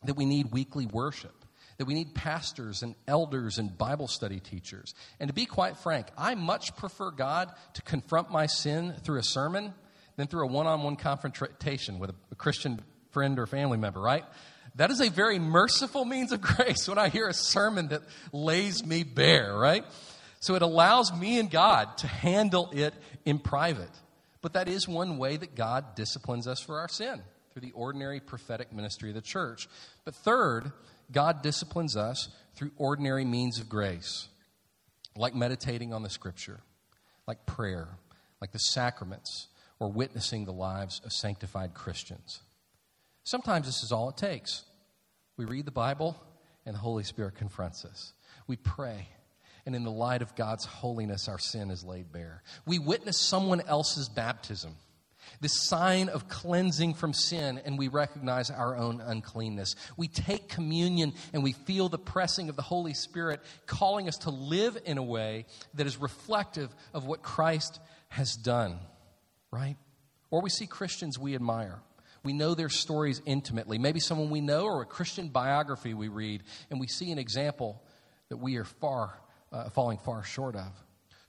that 0.05 0.15
we 0.15 0.25
need 0.25 0.51
weekly 0.51 0.85
worship, 0.85 1.33
that 1.77 1.85
we 1.85 1.93
need 1.93 2.13
pastors 2.13 2.83
and 2.83 2.95
elders 3.07 3.57
and 3.57 3.77
Bible 3.77 4.07
study 4.07 4.39
teachers. 4.39 4.93
And 5.19 5.27
to 5.27 5.33
be 5.33 5.45
quite 5.45 5.77
frank, 5.77 6.07
I 6.17 6.35
much 6.35 6.75
prefer 6.75 7.11
God 7.11 7.51
to 7.73 7.81
confront 7.81 8.31
my 8.31 8.45
sin 8.45 8.95
through 9.03 9.19
a 9.19 9.23
sermon 9.23 9.73
than 10.15 10.27
through 10.27 10.45
a 10.45 10.51
one 10.51 10.67
on 10.67 10.83
one 10.83 10.95
confrontation 10.95 11.99
with 11.99 12.11
a 12.31 12.35
Christian 12.35 12.79
friend 13.11 13.39
or 13.39 13.45
family 13.45 13.77
member, 13.77 13.99
right? 13.99 14.25
That 14.75 14.91
is 14.91 15.01
a 15.01 15.09
very 15.09 15.39
merciful 15.39 16.05
means 16.05 16.31
of 16.31 16.41
grace 16.41 16.87
when 16.87 16.97
I 16.97 17.09
hear 17.09 17.27
a 17.27 17.33
sermon 17.33 17.89
that 17.89 18.01
lays 18.31 18.85
me 18.85 19.03
bare, 19.03 19.55
right? 19.55 19.85
So 20.39 20.55
it 20.55 20.61
allows 20.61 21.13
me 21.13 21.39
and 21.39 21.49
God 21.49 21.97
to 21.99 22.07
handle 22.07 22.69
it 22.73 22.93
in 23.23 23.39
private. 23.39 23.91
But 24.41 24.53
that 24.53 24.67
is 24.67 24.87
one 24.87 25.17
way 25.17 25.37
that 25.37 25.55
God 25.55 25.95
disciplines 25.95 26.47
us 26.47 26.59
for 26.59 26.79
our 26.79 26.89
sin 26.89 27.21
through 27.53 27.61
the 27.61 27.71
ordinary 27.71 28.19
prophetic 28.19 28.73
ministry 28.73 29.09
of 29.09 29.15
the 29.15 29.21
church. 29.21 29.67
But 30.03 30.15
third, 30.15 30.71
God 31.11 31.43
disciplines 31.43 31.95
us 31.95 32.29
through 32.55 32.71
ordinary 32.77 33.25
means 33.25 33.59
of 33.59 33.69
grace, 33.69 34.27
like 35.15 35.35
meditating 35.35 35.93
on 35.93 36.01
the 36.01 36.09
scripture, 36.09 36.61
like 37.27 37.45
prayer, 37.45 37.89
like 38.41 38.51
the 38.51 38.59
sacraments, 38.59 39.47
or 39.79 39.91
witnessing 39.91 40.45
the 40.45 40.53
lives 40.53 41.01
of 41.05 41.11
sanctified 41.11 41.73
Christians. 41.73 42.41
Sometimes 43.23 43.67
this 43.67 43.83
is 43.83 43.91
all 43.91 44.09
it 44.09 44.17
takes. 44.17 44.63
We 45.37 45.45
read 45.45 45.65
the 45.65 45.71
Bible, 45.71 46.15
and 46.65 46.75
the 46.75 46.79
Holy 46.79 47.03
Spirit 47.03 47.35
confronts 47.35 47.85
us. 47.85 48.13
We 48.47 48.55
pray, 48.55 49.07
and 49.65 49.75
in 49.75 49.83
the 49.83 49.91
light 49.91 50.21
of 50.21 50.35
God's 50.35 50.65
holiness, 50.65 51.27
our 51.27 51.39
sin 51.39 51.71
is 51.71 51.83
laid 51.83 52.11
bare. 52.11 52.43
We 52.65 52.79
witness 52.79 53.19
someone 53.19 53.61
else's 53.61 54.09
baptism 54.09 54.75
this 55.41 55.67
sign 55.67 56.09
of 56.09 56.27
cleansing 56.27 56.93
from 56.93 57.13
sin, 57.13 57.61
and 57.65 57.77
we 57.77 57.87
recognize 57.87 58.49
our 58.49 58.75
own 58.75 59.01
uncleanness. 59.01 59.75
We 59.97 60.07
take 60.07 60.49
communion 60.49 61.13
and 61.33 61.43
we 61.43 61.51
feel 61.51 61.89
the 61.89 61.97
pressing 61.97 62.49
of 62.49 62.55
the 62.55 62.61
Holy 62.61 62.93
Spirit 62.93 63.41
calling 63.65 64.07
us 64.07 64.17
to 64.19 64.29
live 64.29 64.77
in 64.85 64.97
a 64.97 65.03
way 65.03 65.45
that 65.73 65.87
is 65.87 65.97
reflective 65.97 66.73
of 66.93 67.05
what 67.05 67.21
Christ 67.21 67.79
has 68.09 68.35
done, 68.35 68.79
right? 69.51 69.75
Or 70.31 70.41
we 70.41 70.49
see 70.49 70.65
Christians 70.65 71.19
we 71.19 71.35
admire. 71.35 71.79
We 72.23 72.33
know 72.33 72.55
their 72.55 72.69
stories 72.69 73.21
intimately. 73.25 73.77
Maybe 73.77 73.99
someone 73.99 74.29
we 74.29 74.41
know 74.41 74.65
or 74.65 74.81
a 74.81 74.85
Christian 74.85 75.27
biography 75.27 75.93
we 75.93 76.07
read, 76.07 76.43
and 76.69 76.79
we 76.79 76.87
see 76.87 77.11
an 77.11 77.19
example 77.19 77.83
that 78.29 78.37
we 78.37 78.55
are 78.55 78.63
far, 78.63 79.19
uh, 79.51 79.69
falling 79.69 79.97
far 79.97 80.23
short 80.23 80.55
of. 80.55 80.71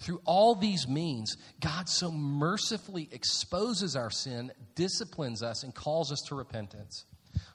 Through 0.00 0.20
all 0.24 0.54
these 0.54 0.88
means, 0.88 1.36
God 1.60 1.88
so 1.88 2.10
mercifully 2.10 3.08
exposes 3.12 3.96
our 3.96 4.10
sin, 4.10 4.52
disciplines 4.74 5.42
us, 5.42 5.62
and 5.62 5.74
calls 5.74 6.12
us 6.12 6.20
to 6.28 6.34
repentance. 6.34 7.06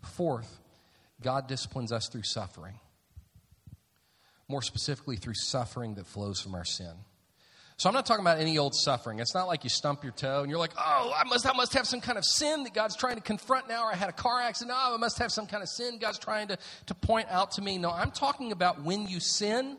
Fourth, 0.04 0.60
God 1.21 1.47
disciplines 1.47 1.91
us 1.91 2.08
through 2.10 2.23
suffering. 2.23 2.80
More 4.47 4.62
specifically, 4.62 5.17
through 5.17 5.36
suffering 5.36 5.95
that 5.95 6.08
flows 6.08 6.41
from 6.41 6.56
our 6.56 6.65
sin. 6.65 6.93
So 7.78 7.88
I'm 7.88 7.95
not 7.95 8.06
talking 8.06 8.25
about 8.25 8.39
any 8.39 8.58
old 8.58 8.75
suffering. 8.75 9.19
It's 9.19 9.34
not 9.34 9.47
like 9.47 9.63
you 9.63 9.69
stump 9.69 10.04
your 10.04 10.12
toe 10.12 10.41
and 10.41 10.49
you're 10.49 10.60
like, 10.60 10.73
oh, 10.78 11.13
I 11.15 11.23
must, 11.23 11.47
I 11.47 11.54
must 11.54 11.73
have 11.75 11.88
some 11.88 12.02
kind 12.02 12.17
of 12.17 12.25
sin 12.25 12.63
that 12.63 12.73
God's 12.73 12.97
trying 12.97 13.15
to 13.15 13.21
confront 13.21 13.69
now, 13.69 13.86
or 13.86 13.91
I 13.93 13.95
had 13.95 14.10
a 14.10 14.13
car 14.13 14.41
accident. 14.41 14.75
Oh, 14.78 14.95
I 14.95 14.97
must 14.97 15.17
have 15.19 15.32
some 15.32 15.47
kind 15.47 15.63
of 15.63 15.69
sin 15.69 15.97
God's 15.97 16.19
trying 16.19 16.49
to, 16.49 16.58
to 16.88 16.93
point 16.93 17.28
out 17.30 17.52
to 17.52 17.62
me. 17.62 17.78
No, 17.78 17.89
I'm 17.89 18.12
talking 18.12 18.52
about 18.52 18.84
when 18.84 19.08
you 19.08 19.21
sin 19.21 19.78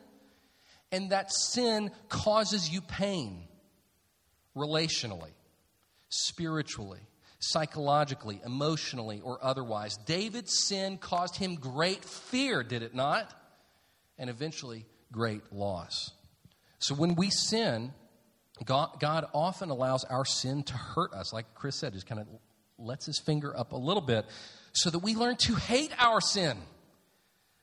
and 0.93 1.11
that 1.11 1.33
sin 1.33 1.91
causes 2.09 2.69
you 2.71 2.81
pain 2.81 3.45
relationally, 4.57 5.33
spiritually, 6.09 7.01
psychologically, 7.39 8.41
emotionally, 8.45 9.21
or 9.23 9.39
otherwise. 9.43 9.97
David's 10.07 10.67
sin 10.67 10.99
caused 10.99 11.37
him 11.37 11.55
great 11.55 12.05
fear, 12.05 12.63
did 12.63 12.83
it 12.83 12.95
not? 12.95 13.33
And 14.19 14.29
eventually, 14.29 14.85
great 15.13 15.43
loss. 15.53 16.11
So 16.79 16.95
when 16.95 17.15
we 17.15 17.31
sin, 17.31 17.93
God, 18.65 19.01
God 19.01 19.27
often 19.33 19.71
allows 19.71 20.05
our 20.05 20.25
sin 20.25 20.63
to 20.65 20.75
hurt 20.75 21.13
us. 21.15 21.33
Like 21.33 21.55
Chris 21.55 21.77
said, 21.77 21.93
just 21.95 22.07
kind 22.07 22.21
of 22.21 22.27
lets 22.79 23.07
his 23.07 23.19
finger 23.19 23.57
up 23.57 23.73
a 23.73 23.77
little 23.77 24.03
bit 24.03 24.27
so 24.73 24.91
that 24.91 24.99
we 24.99 25.15
learn 25.15 25.37
to 25.37 25.55
hate 25.55 25.93
our 25.99 26.21
sin 26.21 26.57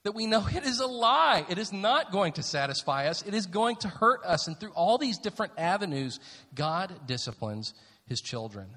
that 0.07 0.15
we 0.15 0.25
know 0.25 0.47
it 0.47 0.63
is 0.63 0.79
a 0.79 0.87
lie. 0.87 1.45
It 1.49 1.57
is 1.57 1.73
not 1.73 2.13
going 2.13 2.31
to 2.33 2.43
satisfy 2.43 3.09
us, 3.09 3.23
it 3.23 3.33
is 3.33 3.45
going 3.45 3.75
to 3.77 3.89
hurt 3.89 4.23
us. 4.23 4.47
And 4.47 4.57
through 4.57 4.71
all 4.71 4.97
these 4.97 5.17
different 5.17 5.51
avenues, 5.57 6.21
God 6.55 6.93
disciplines 7.05 7.73
his 8.05 8.21
children. 8.21 8.67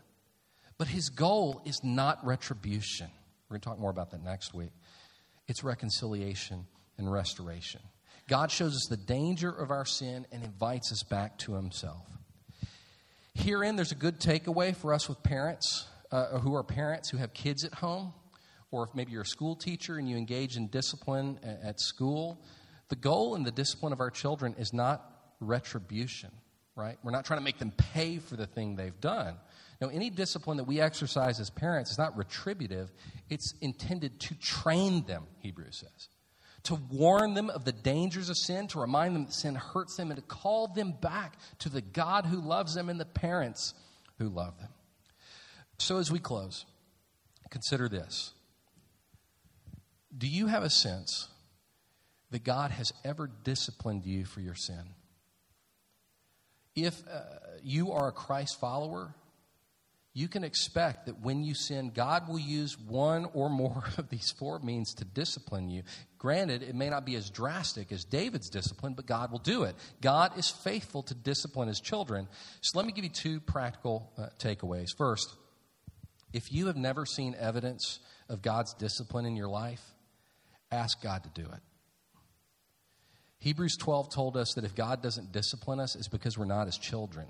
But 0.77 0.89
his 0.89 1.09
goal 1.09 1.63
is 1.65 1.85
not 1.85 2.27
retribution. 2.27 3.07
We're 3.49 3.55
going 3.55 3.61
to 3.61 3.69
talk 3.69 3.79
more 3.79 3.93
about 3.93 4.11
that 4.11 4.25
next 4.25 4.55
week. 4.55 4.73
It's 5.47 5.63
reconciliation 5.63 6.67
and 6.99 7.13
restoration. 7.13 7.81
God 8.29 8.51
shows 8.51 8.75
us 8.75 8.89
the 8.91 8.97
danger 8.97 9.51
of 9.51 9.71
our 9.71 9.85
sin 9.85 10.27
and 10.33 10.43
invites 10.43 10.91
us 10.91 11.05
back 11.05 11.39
to 11.39 11.55
himself. 11.55 12.09
Herein, 13.37 13.77
there's 13.77 13.93
a 13.93 13.97
good 13.97 14.19
takeaway 14.19 14.75
for 14.75 14.93
us 14.93 15.09
with 15.09 15.23
parents 15.23 15.87
uh, 16.11 16.41
who 16.41 16.57
are 16.57 16.65
parents 16.65 17.09
who 17.09 17.19
have 17.19 17.33
kids 17.33 17.65
at 17.65 17.75
home 17.75 18.15
or 18.71 18.85
if 18.85 18.95
maybe 18.95 19.13
you're 19.13 19.23
a 19.23 19.27
school 19.27 19.57
teacher 19.57 19.99
and 19.99 20.09
you 20.09 20.17
engage 20.17 20.57
in 20.57 20.69
discipline 20.69 21.39
at 21.43 21.81
school, 21.81 22.41
the 22.89 22.97
goal 22.97 23.35
in 23.35 23.43
the 23.43 23.51
discipline 23.51 23.93
of 23.93 24.01
our 24.01 24.11
children 24.11 24.55
is 24.59 24.73
not 24.73 25.05
retribution, 25.41 26.31
right? 26.77 26.99
We're 27.03 27.13
not 27.13 27.25
trying 27.25 27.41
to 27.41 27.45
make 27.45 27.59
them 27.59 27.73
pay 27.77 28.19
for 28.19 28.37
the 28.37 28.47
thing 28.47 28.77
they've 28.77 29.01
done. 29.01 29.37
No, 29.81 29.89
any 29.89 30.11
discipline 30.11 30.59
that 30.59 30.65
we 30.65 30.81
exercise 30.81 31.41
as 31.41 31.49
parents 31.49 31.91
is 31.91 31.99
not 31.99 32.17
retributive, 32.17 32.93
it's 33.31 33.55
intended 33.61 34.21
to 34.21 34.35
train 34.35 35.05
them, 35.07 35.25
Hebrews 35.39 35.79
says. 35.79 36.09
To 36.65 36.79
warn 36.91 37.33
them 37.33 37.49
of 37.49 37.65
the 37.65 37.73
dangers 37.73 38.29
of 38.29 38.37
sin, 38.37 38.67
to 38.69 38.81
remind 38.81 39.17
them 39.17 39.25
that 39.25 39.33
sin 39.33 39.55
hurts 39.55 39.97
them, 39.97 40.11
and 40.11 40.21
to 40.21 40.27
call 40.27 40.69
them 40.69 40.93
back 41.01 41.39
to 41.61 41.71
the 41.71 41.81
God 41.81 42.27
who 42.27 42.39
loves 42.39 42.75
them 42.75 42.91
and 42.91 43.01
the 43.01 43.07
parents 43.07 43.73
who 44.19 44.29
love 44.29 44.59
them. 44.59 44.69
So, 45.79 45.97
as 45.97 46.13
we 46.13 46.19
close, 46.19 46.67
consider 47.51 47.89
this 47.89 48.35
do 50.17 50.27
you 50.27 50.47
have 50.47 50.63
a 50.63 50.71
sense 50.71 51.29
that 52.31 52.45
God 52.45 52.71
has 52.71 52.93
ever 53.05 53.31
disciplined 53.45 54.05
you 54.05 54.25
for 54.25 54.41
your 54.41 54.55
sin? 54.55 54.95
If 56.75 57.03
uh, 57.09 57.21
you 57.63 57.93
are 57.93 58.09
a 58.09 58.13
Christ 58.13 58.61
follower, 58.61 59.15
you 60.13 60.27
can 60.27 60.43
expect 60.43 61.07
that 61.07 61.21
when 61.21 61.45
you 61.45 61.55
sin, 61.55 61.93
God 61.95 62.29
will 62.29 62.39
use 62.39 62.79
one 62.79 63.27
or 63.33 63.49
more 63.49 63.85
of 63.99 64.09
these 64.09 64.33
four 64.33 64.59
means 64.59 64.95
to 64.95 65.05
discipline 65.05 65.69
you. 65.69 65.83
Granted, 66.19 66.63
it 66.63 66.75
may 66.75 66.91
not 66.91 67.05
be 67.05 67.15
as 67.15 67.31
drastic 67.31 67.93
as 67.93 68.05
David's 68.05 68.51
discipline, 68.51 68.95
but 68.95 69.07
God 69.07 69.31
will 69.31 69.39
do 69.39 69.63
it. 69.65 69.77
God 70.01 70.37
is 70.37 70.51
faithful 70.51 71.03
to 71.05 71.15
discipline 71.15 71.69
his 71.69 71.81
children. 71.81 72.29
So 72.61 72.79
let 72.79 72.87
me 72.87 72.93
give 72.93 73.05
you 73.05 73.11
two 73.11 73.41
practical 73.41 74.13
uh, 74.19 74.27
takeaways. 74.39 74.89
First, 74.97 75.35
if 76.33 76.53
you 76.53 76.67
have 76.67 76.77
never 76.77 77.07
seen 77.07 77.37
evidence 77.39 78.01
of 78.29 78.43
God's 78.43 78.75
discipline 78.75 79.27
in 79.27 79.37
your 79.37 79.49
life, 79.49 79.83
Ask 80.71 81.03
God 81.03 81.25
to 81.25 81.43
do 81.43 81.49
it. 81.49 81.61
Hebrews 83.39 83.77
12 83.79 84.13
told 84.13 84.37
us 84.37 84.53
that 84.55 84.65
if 84.65 84.75
God 84.75 85.03
doesn't 85.03 85.33
discipline 85.33 85.81
us, 85.81 85.97
it's 85.97 86.09
because 86.09 86.37
we're 86.37 86.45
not 86.45 86.67
his 86.67 86.77
children. 86.77 87.27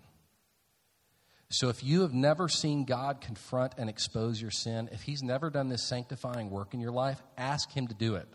So 1.50 1.68
if 1.68 1.82
you 1.82 2.02
have 2.02 2.12
never 2.14 2.48
seen 2.48 2.84
God 2.84 3.20
confront 3.20 3.74
and 3.76 3.88
expose 3.88 4.40
your 4.40 4.50
sin, 4.50 4.88
if 4.92 5.02
he's 5.02 5.22
never 5.22 5.50
done 5.50 5.68
this 5.68 5.88
sanctifying 5.88 6.50
work 6.50 6.74
in 6.74 6.80
your 6.80 6.92
life, 6.92 7.20
ask 7.36 7.70
him 7.72 7.88
to 7.88 7.94
do 7.94 8.16
it. 8.16 8.28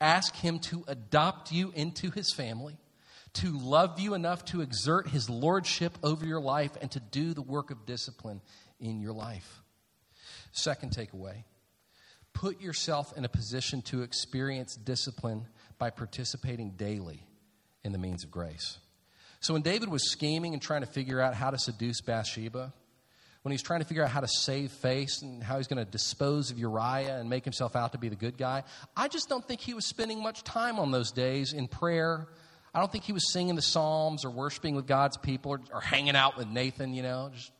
Ask 0.00 0.34
him 0.34 0.58
to 0.60 0.84
adopt 0.86 1.50
you 1.50 1.72
into 1.74 2.10
his 2.10 2.32
family, 2.34 2.78
to 3.34 3.58
love 3.58 3.98
you 3.98 4.14
enough 4.14 4.44
to 4.46 4.60
exert 4.60 5.08
his 5.08 5.28
lordship 5.28 5.98
over 6.02 6.24
your 6.24 6.40
life, 6.40 6.72
and 6.80 6.90
to 6.90 7.00
do 7.00 7.34
the 7.34 7.42
work 7.42 7.70
of 7.70 7.84
discipline 7.84 8.40
in 8.80 9.00
your 9.00 9.12
life. 9.12 9.62
Second 10.52 10.92
takeaway 10.92 11.44
put 12.38 12.60
yourself 12.60 13.12
in 13.16 13.24
a 13.24 13.28
position 13.28 13.82
to 13.82 14.02
experience 14.02 14.76
discipline 14.76 15.44
by 15.76 15.90
participating 15.90 16.70
daily 16.70 17.26
in 17.82 17.90
the 17.90 17.98
means 17.98 18.22
of 18.22 18.30
grace. 18.30 18.78
So 19.40 19.54
when 19.54 19.62
David 19.62 19.88
was 19.88 20.08
scheming 20.08 20.52
and 20.52 20.62
trying 20.62 20.82
to 20.82 20.86
figure 20.86 21.20
out 21.20 21.34
how 21.34 21.50
to 21.50 21.58
seduce 21.58 22.00
Bathsheba, 22.00 22.72
when 23.42 23.50
he's 23.50 23.62
trying 23.62 23.80
to 23.80 23.86
figure 23.86 24.04
out 24.04 24.10
how 24.10 24.20
to 24.20 24.28
save 24.28 24.70
face 24.70 25.20
and 25.22 25.42
how 25.42 25.56
he's 25.56 25.66
going 25.66 25.84
to 25.84 25.90
dispose 25.90 26.52
of 26.52 26.60
Uriah 26.60 27.18
and 27.18 27.28
make 27.28 27.42
himself 27.42 27.74
out 27.74 27.90
to 27.92 27.98
be 27.98 28.08
the 28.08 28.16
good 28.16 28.38
guy. 28.38 28.62
I 28.96 29.08
just 29.08 29.28
don't 29.28 29.44
think 29.44 29.60
he 29.60 29.74
was 29.74 29.86
spending 29.86 30.22
much 30.22 30.44
time 30.44 30.78
on 30.78 30.92
those 30.92 31.10
days 31.10 31.52
in 31.52 31.66
prayer. 31.66 32.28
I 32.72 32.78
don't 32.78 32.92
think 32.92 33.02
he 33.02 33.12
was 33.12 33.32
singing 33.32 33.56
the 33.56 33.62
Psalms 33.62 34.24
or 34.24 34.30
worshiping 34.30 34.76
with 34.76 34.86
God's 34.86 35.16
people 35.16 35.52
or, 35.52 35.60
or 35.72 35.80
hanging 35.80 36.14
out 36.14 36.36
with 36.36 36.46
Nathan, 36.46 36.94
you 36.94 37.02
know, 37.02 37.30
just 37.34 37.50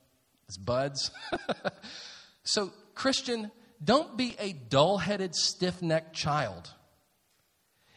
his 0.47 0.57
buds. 0.57 1.11
so, 2.45 2.71
Christian, 2.95 3.51
don't 3.83 4.17
be 4.17 4.35
a 4.39 4.53
dull 4.53 4.99
headed, 4.99 5.35
stiff 5.35 5.83
necked 5.83 6.15
child. 6.15 6.71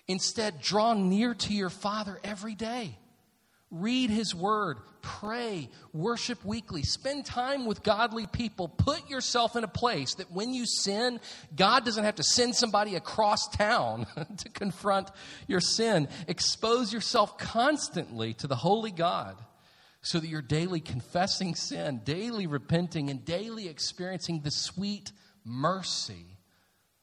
Instead, 0.08 0.62
draw 0.62 0.94
near 0.94 1.34
to 1.34 1.54
your 1.54 1.70
Father 1.70 2.20
every 2.24 2.56
day. 2.56 2.98
Read 3.72 4.10
His 4.10 4.36
Word, 4.36 4.80
pray, 5.02 5.70
worship 5.94 6.44
weekly, 6.44 6.84
spend 6.84 7.26
time 7.26 7.66
with 7.66 7.84
godly 7.84 8.28
people. 8.28 8.68
Put 8.68 9.10
yourself 9.10 9.56
in 9.56 9.64
a 9.64 9.70
place 9.70 10.16
that 10.16 10.30
when 10.30 10.54
you 10.54 10.66
sin, 10.66 11.22
God 11.56 11.86
doesn't 11.86 12.04
have 12.04 12.16
to 12.16 12.24
send 12.24 12.56
somebody 12.56 12.96
across 12.96 13.48
town 13.48 14.08
to 14.38 14.50
confront 14.50 15.10
your 15.48 15.62
sin. 15.62 16.10
Expose 16.28 16.92
yourself 16.92 17.38
constantly 17.38 18.34
to 18.36 18.48
the 18.48 18.58
Holy 18.58 18.92
God 18.92 19.38
so 20.02 20.20
that 20.20 20.28
you're 20.28 20.42
daily 20.42 20.82
confessing 20.82 21.56
sin, 21.56 22.02
daily 22.04 22.48
repenting, 22.48 23.10
and 23.10 23.24
daily 23.24 23.70
experiencing 23.70 24.42
the 24.42 24.52
sweet 24.52 25.12
mercy 25.46 26.38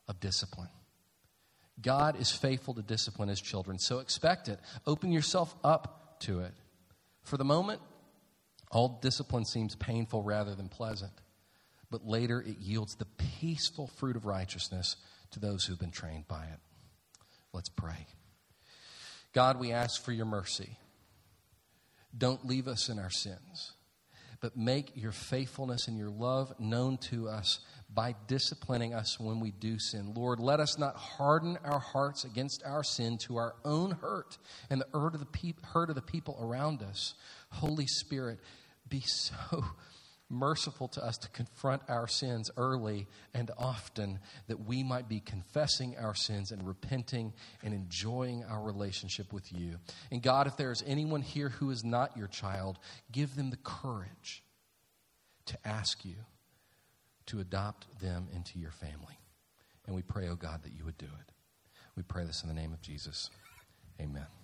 of 0.07 0.21
discipline. 0.21 0.69
God 1.81 2.21
is 2.21 2.31
faithful 2.31 2.75
to 2.75 2.83
discipline 2.83 3.29
his 3.29 3.41
children, 3.41 3.79
so 3.79 4.01
expect 4.01 4.49
it. 4.49 4.59
Open 4.87 5.13
yourself 5.13 5.55
up 5.63 6.19
to 6.21 6.41
it. 6.41 6.53
For 7.23 7.37
the 7.37 7.45
moment, 7.45 7.81
all 8.71 8.99
discipline 9.01 9.45
seems 9.45 9.77
painful 9.77 10.23
rather 10.23 10.55
than 10.55 10.69
pleasant, 10.69 11.13
but 11.91 12.07
later 12.07 12.41
it 12.41 12.59
yields 12.59 12.97
the 12.97 13.07
peaceful 13.39 13.87
fruit 13.87 14.17
of 14.17 14.27
righteousness 14.27 14.97
to 15.31 15.41
those 15.41 15.65
who've 15.65 15.79
been 15.79 15.91
trained 15.91 16.27
by 16.27 16.45
it. 16.45 16.59
Let's 17.53 17.69
pray. 17.69 18.07
God, 19.33 19.59
we 19.59 19.73
ask 19.73 20.03
for 20.03 20.13
your 20.13 20.27
mercy. 20.27 20.79
Don't 22.17 22.47
leave 22.47 22.67
us 22.67 22.89
in 22.89 22.99
our 22.99 23.11
sins, 23.11 23.73
but 24.41 24.57
make 24.57 24.93
your 24.95 25.13
faithfulness 25.13 25.89
and 25.89 25.99
your 25.99 26.11
love 26.11 26.53
known 26.59 26.99
to 26.99 27.29
us 27.29 27.61
by 27.93 28.15
disciplining 28.27 28.95
us 28.95 29.19
when 29.19 29.41
we 29.41 29.51
do 29.51 29.79
sin. 29.79 30.13
Lord, 30.15 30.41
let 30.41 30.61
us 30.61 30.79
not 30.79 30.97
harden 30.97 31.59
our 31.65 31.79
hearts 31.79 32.25
against 32.25 32.63
our 32.65 32.85
sin 32.85 33.19
to 33.19 33.37
our 33.37 33.55
own 33.65 33.93
hurt 33.93 34.39
and 34.71 34.81
the 34.81 34.99
hurt 34.99 35.15
of 35.15 35.21
the, 35.21 35.27
pe- 35.27 35.55
hurt 35.73 35.89
of 35.89 35.95
the 35.95 36.03
people 36.03 36.39
around 36.41 36.83
us. 36.83 37.15
Holy 37.51 37.87
Spirit, 37.87 38.39
be 38.89 39.01
so 39.01 39.65
merciful 40.31 40.89
to 40.89 41.05
us 41.05 41.17
to 41.19 41.29
confront 41.31 41.83
our 41.89 42.07
sins 42.07 42.51
early 42.57 43.07
and 43.35 43.51
often 43.57 44.19
that 44.47 44.67
we 44.67 44.83
might 44.83 45.09
be 45.09 45.21
confessing 45.21 45.97
our 45.97 46.15
sins 46.15 46.51
and 46.51 46.67
repenting 46.67 47.33
and 47.63 47.73
enjoying 47.73 48.45
our 48.45 48.63
relationship 48.63 49.33
with 49.33 49.53
you. 49.53 49.77
And 50.11 50.23
God, 50.23 50.47
if 50.47 50.57
there 50.57 50.71
is 50.71 50.83
anyone 50.87 51.23
here 51.23 51.49
who 51.49 51.71
is 51.71 51.85
not 51.85 52.17
your 52.17 52.29
child, 52.29 52.79
give 53.11 53.37
them 53.37 53.51
the 53.51 53.57
courage 53.57 54.43
to 55.47 55.59
ask 55.65 56.05
you 56.05 56.17
to 57.27 57.41
adopt 57.41 58.01
them 58.01 58.29
into 58.35 58.59
your 58.59 58.71
family. 58.71 59.19
And 59.87 59.97
we 59.97 60.03
pray, 60.03 60.29
oh 60.29 60.37
God, 60.37 60.63
that 60.65 60.73
you 60.73 60.85
would 60.85 60.99
do 60.99 61.07
it. 61.07 61.33
We 61.97 62.03
pray 62.03 62.25
this 62.25 62.43
in 62.43 62.49
the 62.49 62.55
name 62.55 62.73
of 62.73 62.81
Jesus. 62.83 63.31
Amen. 64.01 64.38